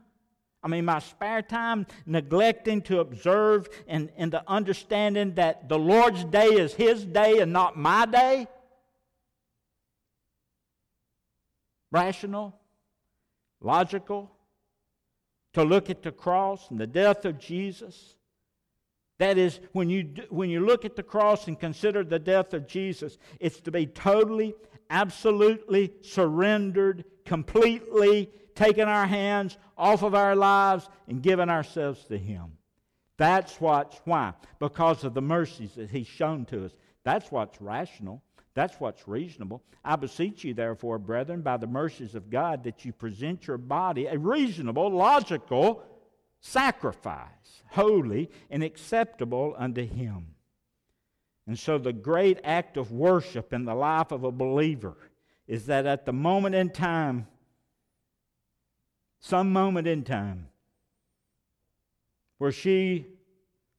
I 0.61 0.67
mean, 0.67 0.85
my 0.85 0.99
spare 0.99 1.41
time 1.41 1.87
neglecting 2.05 2.81
to 2.83 2.99
observe 2.99 3.69
and, 3.87 4.09
and 4.17 4.31
the 4.31 4.43
understanding 4.47 5.35
that 5.35 5.69
the 5.69 5.79
Lord's 5.79 6.25
day 6.25 6.47
is 6.47 6.73
His 6.73 7.05
day 7.05 7.39
and 7.39 7.51
not 7.51 7.77
my 7.77 8.05
day? 8.05 8.47
Rational? 11.91 12.55
Logical? 13.61 14.29
To 15.53 15.63
look 15.63 15.89
at 15.89 16.03
the 16.03 16.11
cross 16.11 16.69
and 16.69 16.79
the 16.79 16.87
death 16.87 17.25
of 17.25 17.39
Jesus? 17.39 18.15
That 19.19 19.37
is, 19.37 19.59
when 19.73 19.89
you, 19.89 20.13
when 20.29 20.49
you 20.49 20.65
look 20.65 20.85
at 20.85 20.95
the 20.95 21.03
cross 21.03 21.47
and 21.47 21.59
consider 21.59 22.03
the 22.03 22.19
death 22.19 22.53
of 22.53 22.67
Jesus, 22.67 23.17
it's 23.39 23.59
to 23.61 23.71
be 23.71 23.85
totally, 23.85 24.55
absolutely 24.89 25.93
surrendered, 26.01 27.03
completely 27.25 28.31
taken 28.55 28.87
our 28.87 29.05
hands 29.05 29.57
off 29.77 30.03
of 30.03 30.15
our 30.15 30.35
lives 30.35 30.87
and 31.07 31.21
given 31.21 31.49
ourselves 31.49 32.03
to 32.05 32.17
Him. 32.17 32.53
That's 33.17 33.59
what's 33.59 33.99
why. 34.05 34.33
Because 34.57 35.03
of 35.03 35.13
the 35.13 35.21
mercies 35.21 35.75
that 35.75 35.91
He's 35.91 36.07
shown 36.07 36.45
to 36.45 36.65
us. 36.65 36.71
That's 37.03 37.29
what's 37.29 37.61
rational. 37.61 38.23
That's 38.53 38.79
what's 38.79 39.05
reasonable. 39.05 39.63
I 39.83 39.97
beseech 39.97 40.45
you, 40.45 40.53
therefore, 40.53 40.97
brethren, 40.97 41.41
by 41.41 41.57
the 41.57 41.67
mercies 41.67 42.15
of 42.15 42.29
God, 42.29 42.63
that 42.63 42.85
you 42.85 42.93
present 42.93 43.47
your 43.47 43.57
body 43.57 44.05
a 44.05 44.17
reasonable, 44.17 44.89
logical 44.89 45.83
sacrifice, 46.41 47.63
holy 47.69 48.29
and 48.49 48.63
acceptable 48.63 49.55
unto 49.57 49.85
Him. 49.85 50.35
And 51.47 51.57
so, 51.57 51.77
the 51.77 51.93
great 51.93 52.39
act 52.43 52.77
of 52.77 52.91
worship 52.91 53.53
in 53.53 53.65
the 53.65 53.73
life 53.73 54.11
of 54.11 54.23
a 54.23 54.31
believer 54.31 54.97
is 55.47 55.65
that 55.65 55.85
at 55.85 56.05
the 56.05 56.13
moment 56.13 56.55
in 56.55 56.69
time 56.69 57.25
some 59.19 59.51
moment 59.51 59.87
in 59.87 60.03
time 60.03 60.47
where 62.37 62.51
she 62.51 63.05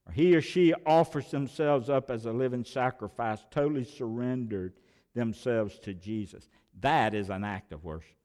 or 0.05 0.13
he 0.13 0.35
or 0.35 0.41
she 0.41 0.73
offers 0.85 1.31
themselves 1.31 1.89
up 1.89 2.09
as 2.09 2.25
a 2.25 2.31
living 2.31 2.63
sacrifice, 2.63 3.39
totally 3.51 3.83
surrendered 3.83 4.73
themselves 5.13 5.79
to 5.79 5.93
Jesus. 5.93 6.47
That 6.79 7.13
is 7.13 7.29
an 7.29 7.43
act 7.43 7.71
of 7.71 7.83
worship. 7.83 8.15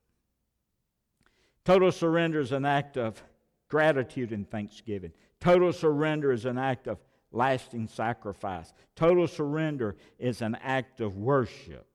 Total 1.65 1.91
surrender 1.91 2.39
is 2.39 2.51
an 2.51 2.65
act 2.65 2.97
of 2.97 3.21
gratitude 3.69 4.31
and 4.31 4.49
thanksgiving. 4.49 5.11
Total 5.39 5.71
surrender 5.71 6.31
is 6.31 6.45
an 6.45 6.57
act 6.57 6.87
of 6.87 6.97
lasting 7.31 7.87
sacrifice. 7.87 8.73
Total 8.95 9.27
surrender 9.27 9.95
is 10.17 10.41
an 10.41 10.55
act 10.61 11.01
of 11.01 11.17
worship. 11.17 11.85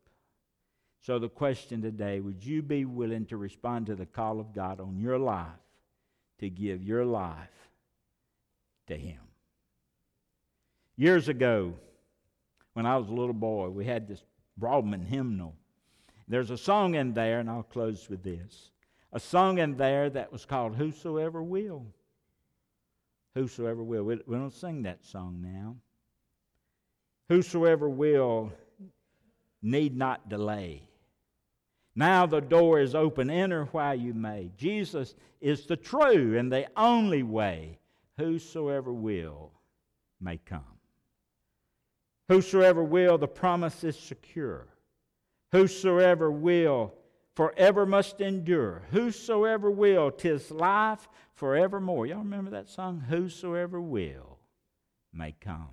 So, 1.01 1.19
the 1.19 1.29
question 1.29 1.83
today 1.83 2.21
would 2.21 2.45
you 2.45 2.63
be 2.63 2.85
willing 2.85 3.27
to 3.27 3.37
respond 3.37 3.87
to 3.87 3.97
the 3.97 4.07
call 4.07 4.39
of 4.39 4.55
God 4.55 4.81
on 4.81 5.01
your 5.01 5.19
life 5.19 5.49
to 6.39 6.49
give 6.49 6.83
your 6.83 7.05
life 7.05 7.71
to 8.87 8.97
Him? 8.97 9.19
Years 10.97 11.29
ago, 11.29 11.75
when 12.75 12.87
I 12.87 12.97
was 12.97 13.09
a 13.09 13.13
little 13.13 13.35
boy, 13.35 13.71
we 13.71 13.85
had 13.85 14.07
this 14.07 14.23
Broadman 14.57 15.03
hymnal. 15.03 15.55
There's 16.29 16.51
a 16.51 16.57
song 16.59 16.95
in 16.95 17.15
there, 17.15 17.41
and 17.41 17.51
I'll 17.51 17.65
close 17.65 18.09
with 18.09 18.23
this 18.23 18.71
a 19.13 19.21
song 19.21 19.59
in 19.59 19.77
there 19.77 20.09
that 20.11 20.33
was 20.33 20.45
called 20.45 20.77
Whosoever 20.77 21.43
Will. 21.43 21.87
Whosoever 23.35 23.83
will. 23.83 24.05
We, 24.05 24.21
we 24.27 24.37
don't 24.37 24.53
sing 24.53 24.83
that 24.83 25.05
song 25.05 25.41
now. 25.41 25.77
Whosoever 27.29 27.89
will 27.89 28.53
need 29.63 29.97
not 29.97 30.29
delay. 30.29 30.83
Now 31.95 32.27
the 32.27 32.41
door 32.41 32.81
is 32.81 32.95
open. 32.95 33.31
Enter 33.31 33.67
while 33.67 33.95
you 33.95 34.15
may. 34.15 34.51
Jesus 34.57 35.15
is 35.41 35.67
the 35.67 35.77
true 35.77 36.39
and 36.39 36.51
the 36.51 36.67
only 36.77 37.23
way. 37.23 37.79
Whosoever 38.19 38.93
will 38.93 39.53
may 40.21 40.39
come. 40.39 40.65
Whosoever 42.29 42.83
will, 42.83 43.19
the 43.19 43.29
promise 43.29 43.85
is 43.85 43.99
secure. 43.99 44.69
Whosoever 45.51 46.31
will, 46.31 46.95
forever 47.35 47.87
must 47.87 48.21
endure. 48.21 48.83
Whosoever 48.91 49.71
will, 49.71 50.11
tis 50.11 50.51
life 50.51 51.09
forevermore. 51.35 52.07
Y'all 52.07 52.19
remember 52.19 52.51
that 52.51 52.69
song? 52.69 53.01
Whosoever 53.09 53.81
will 53.81 54.39
may 55.13 55.35
come. 55.41 55.71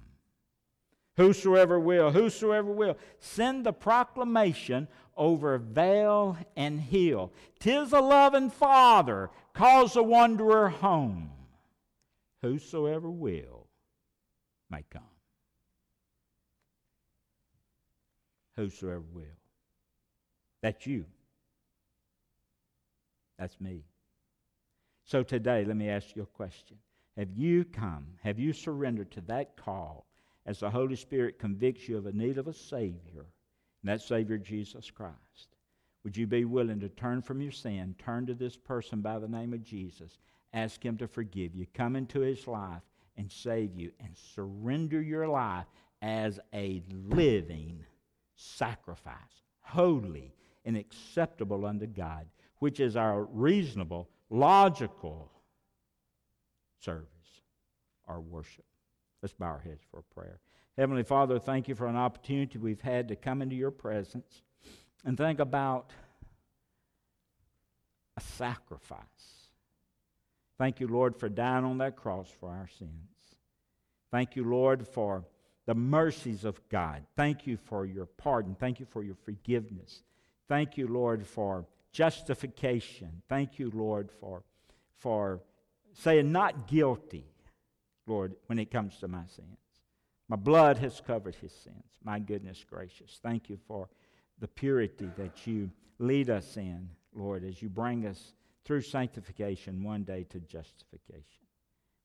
Whosoever 1.18 1.80
will, 1.80 2.12
whosoever 2.12 2.72
will. 2.72 2.98
Send 3.20 3.66
the 3.66 3.74
proclamation 3.74 4.88
over 5.18 5.58
vale 5.58 6.38
and 6.56 6.80
hill. 6.80 7.34
Tis 7.60 7.92
a 7.92 8.00
loving 8.00 8.50
Father 8.50 9.30
calls 9.54 9.98
a 9.98 10.04
wanderer 10.04 10.70
home. 10.70 11.32
Whosoever 12.42 13.10
will 13.10 13.68
may 14.70 14.86
come. 14.90 15.02
Whosoever 18.56 19.04
will. 19.12 19.26
That's 20.62 20.88
you. 20.88 21.06
That's 23.40 23.60
me. 23.60 23.86
So 25.06 25.24
today, 25.24 25.66
let 25.66 25.78
me 25.78 25.90
ask 25.90 26.16
you 26.16 26.22
a 26.22 26.28
question. 26.28 26.78
Have 27.18 27.32
you 27.32 27.66
come? 27.66 28.06
Have 28.22 28.38
you 28.38 28.54
surrendered 28.54 29.12
to 29.12 29.22
that 29.22 29.58
call 29.58 30.06
as 30.46 30.60
the 30.60 30.70
Holy 30.70 30.96
Spirit 30.96 31.40
convicts 31.40 31.88
you 31.88 31.98
of 31.98 32.06
a 32.06 32.12
need 32.12 32.38
of 32.38 32.48
a 32.48 32.54
Savior? 32.54 33.26
and 33.82 33.90
that 33.90 34.02
Savior 34.02 34.38
Jesus 34.38 34.92
Christ. 34.92 35.56
Would 36.04 36.16
you 36.16 36.28
be 36.28 36.46
willing 36.46 36.80
to 36.80 36.90
turn 36.90 37.22
from 37.22 37.42
your 37.42 37.52
sin, 37.52 37.96
turn 37.98 38.26
to 38.28 38.34
this 38.34 38.56
person 38.56 39.02
by 39.02 39.20
the 39.20 39.28
name 39.28 39.54
of 39.54 39.64
Jesus, 39.64 40.18
ask 40.54 40.84
Him 40.84 40.98
to 40.98 41.08
forgive 41.08 41.56
you, 41.56 41.66
come 41.74 41.96
into 41.96 42.22
His 42.22 42.48
life 42.48 42.82
and 43.18 43.32
save 43.32 43.76
you, 43.76 43.92
and 44.00 44.16
surrender 44.34 45.02
your 45.02 45.28
life 45.28 45.66
as 46.02 46.40
a 46.54 46.82
living 46.90 47.84
sacrifice, 48.36 49.44
holy 49.62 50.34
and 50.64 50.78
acceptable 50.78 51.66
unto 51.66 51.86
God, 51.86 52.26
which 52.60 52.80
is 52.80 52.96
our 52.96 53.24
reasonable, 53.24 54.10
logical 54.30 55.32
service, 56.80 57.08
our 58.08 58.20
worship. 58.22 58.66
Let's 59.22 59.34
bow 59.34 59.48
our 59.48 59.60
heads 59.60 59.82
for 59.90 60.00
a 60.00 60.14
prayer. 60.14 60.40
Heavenly 60.78 61.04
Father, 61.04 61.40
thank 61.40 61.68
you 61.68 61.76
for 61.76 61.88
an 61.88 61.98
opportunity 61.98 62.58
we've 62.58 62.82
had 62.82 63.10
to 63.10 63.16
come 63.16 63.42
into 63.42 63.56
your 63.56 63.72
presence 63.72 64.42
and 65.04 65.18
think 65.18 65.40
about 65.40 65.92
a 68.16 68.22
sacrifice. 68.22 69.04
Thank 70.58 70.80
you, 70.80 70.88
Lord, 70.88 71.16
for 71.16 71.30
dying 71.30 71.66
on 71.66 71.78
that 71.80 71.96
cross 71.96 72.28
for 72.40 72.50
our 72.50 72.68
sins. 72.78 72.92
Thank 74.12 74.36
you, 74.36 74.44
Lord, 74.44 74.88
for 74.88 75.24
the 75.66 75.76
mercies 75.76 76.46
of 76.46 76.60
God. 76.70 77.04
Thank 77.16 77.46
you 77.46 77.58
for 77.58 77.86
your 77.86 78.06
pardon. 78.06 78.56
Thank 78.56 78.80
you 78.80 78.86
for 78.86 79.04
your 79.04 79.16
forgiveness. 79.24 80.04
Thank 80.48 80.78
you, 80.78 80.88
Lord, 80.88 81.28
for 81.28 81.66
justification. 81.92 83.22
Thank 83.28 83.60
you, 83.60 83.72
Lord, 83.74 84.10
for, 84.20 84.44
for 84.98 85.42
saying 85.94 86.32
not 86.32 86.68
guilty, 86.68 87.26
Lord, 88.08 88.36
when 88.48 88.60
it 88.60 88.72
comes 88.72 88.98
to 89.00 89.08
my 89.08 89.26
sins. 89.28 89.58
My 90.28 90.36
blood 90.36 90.78
has 90.78 91.02
covered 91.06 91.36
his 91.36 91.52
sins. 91.52 91.84
My 92.04 92.20
goodness 92.20 92.64
gracious. 92.70 93.20
Thank 93.22 93.50
you 93.50 93.58
for 93.68 93.90
the 94.40 94.48
purity 94.48 95.10
that 95.18 95.46
you 95.48 95.72
lead 95.98 96.30
us 96.30 96.56
in, 96.56 96.90
Lord, 97.14 97.44
as 97.44 97.62
you 97.62 97.70
bring 97.70 98.06
us 98.06 98.34
through 98.64 98.82
sanctification 98.82 99.84
one 99.84 100.04
day 100.04 100.26
to 100.30 100.40
justification. 100.40 101.24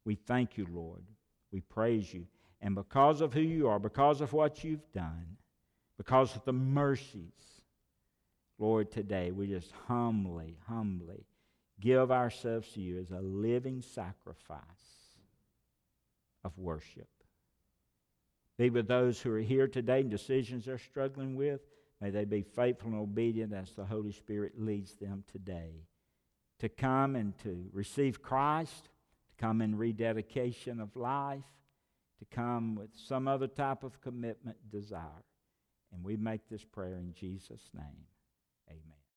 We 0.05 0.15
thank 0.15 0.57
you, 0.57 0.67
Lord. 0.73 1.05
We 1.53 1.61
praise 1.61 2.13
you. 2.13 2.27
And 2.61 2.75
because 2.75 3.21
of 3.21 3.35
who 3.35 3.41
you 3.41 3.69
are, 3.69 3.79
because 3.79 4.21
of 4.21 4.33
what 4.33 4.65
you've 4.65 4.91
done, 4.93 5.37
because 5.99 6.35
of 6.35 6.45
the 6.45 6.53
mercies, 6.53 7.54
Lord, 8.59 8.91
today 8.91 9.31
we 9.31 9.49
just 9.49 9.73
humbly, 9.87 10.57
humbly 10.67 11.27
give 11.81 12.11
ourselves 12.11 12.69
to 12.73 12.81
you 12.81 13.01
as 13.01 13.11
a 13.11 13.21
living 13.21 13.83
sacrifice 13.83 14.61
of 16.45 16.57
worship. 16.57 17.09
Be 18.57 18.71
with 18.71 18.87
those 18.87 19.21
who 19.21 19.33
are 19.33 19.41
here 19.41 19.67
today 19.67 20.01
and 20.01 20.11
decisions 20.11 20.65
they're 20.65 20.79
struggling 20.79 21.35
with. 21.35 21.61
May 22.01 22.11
they 22.11 22.25
be 22.25 22.43
faithful 22.43 22.91
and 22.91 23.01
obedient 23.01 23.53
as 23.53 23.73
the 23.73 23.85
Holy 23.85 24.13
Spirit 24.13 24.53
leads 24.57 24.95
them 24.95 25.25
today 25.31 25.87
to 26.61 26.69
come 26.69 27.17
and 27.17 27.37
to 27.39 27.69
receive 27.73 28.23
Christ, 28.23 28.85
to 28.85 29.45
come 29.45 29.61
in 29.61 29.77
rededication 29.77 30.81
of 30.81 30.95
life, 30.95 31.45
to 32.21 32.25
come 32.27 32.77
with 32.77 32.91
some 32.95 33.27
other 33.27 33.49
type 33.49 33.83
of 33.83 34.01
commitment, 34.01 34.57
desire. 34.71 35.25
And 35.93 36.05
we 36.05 36.17
make 36.17 36.49
this 36.49 36.65
prayer 36.65 36.97
in 36.97 37.13
Jesus' 37.15 37.71
name. 37.75 38.07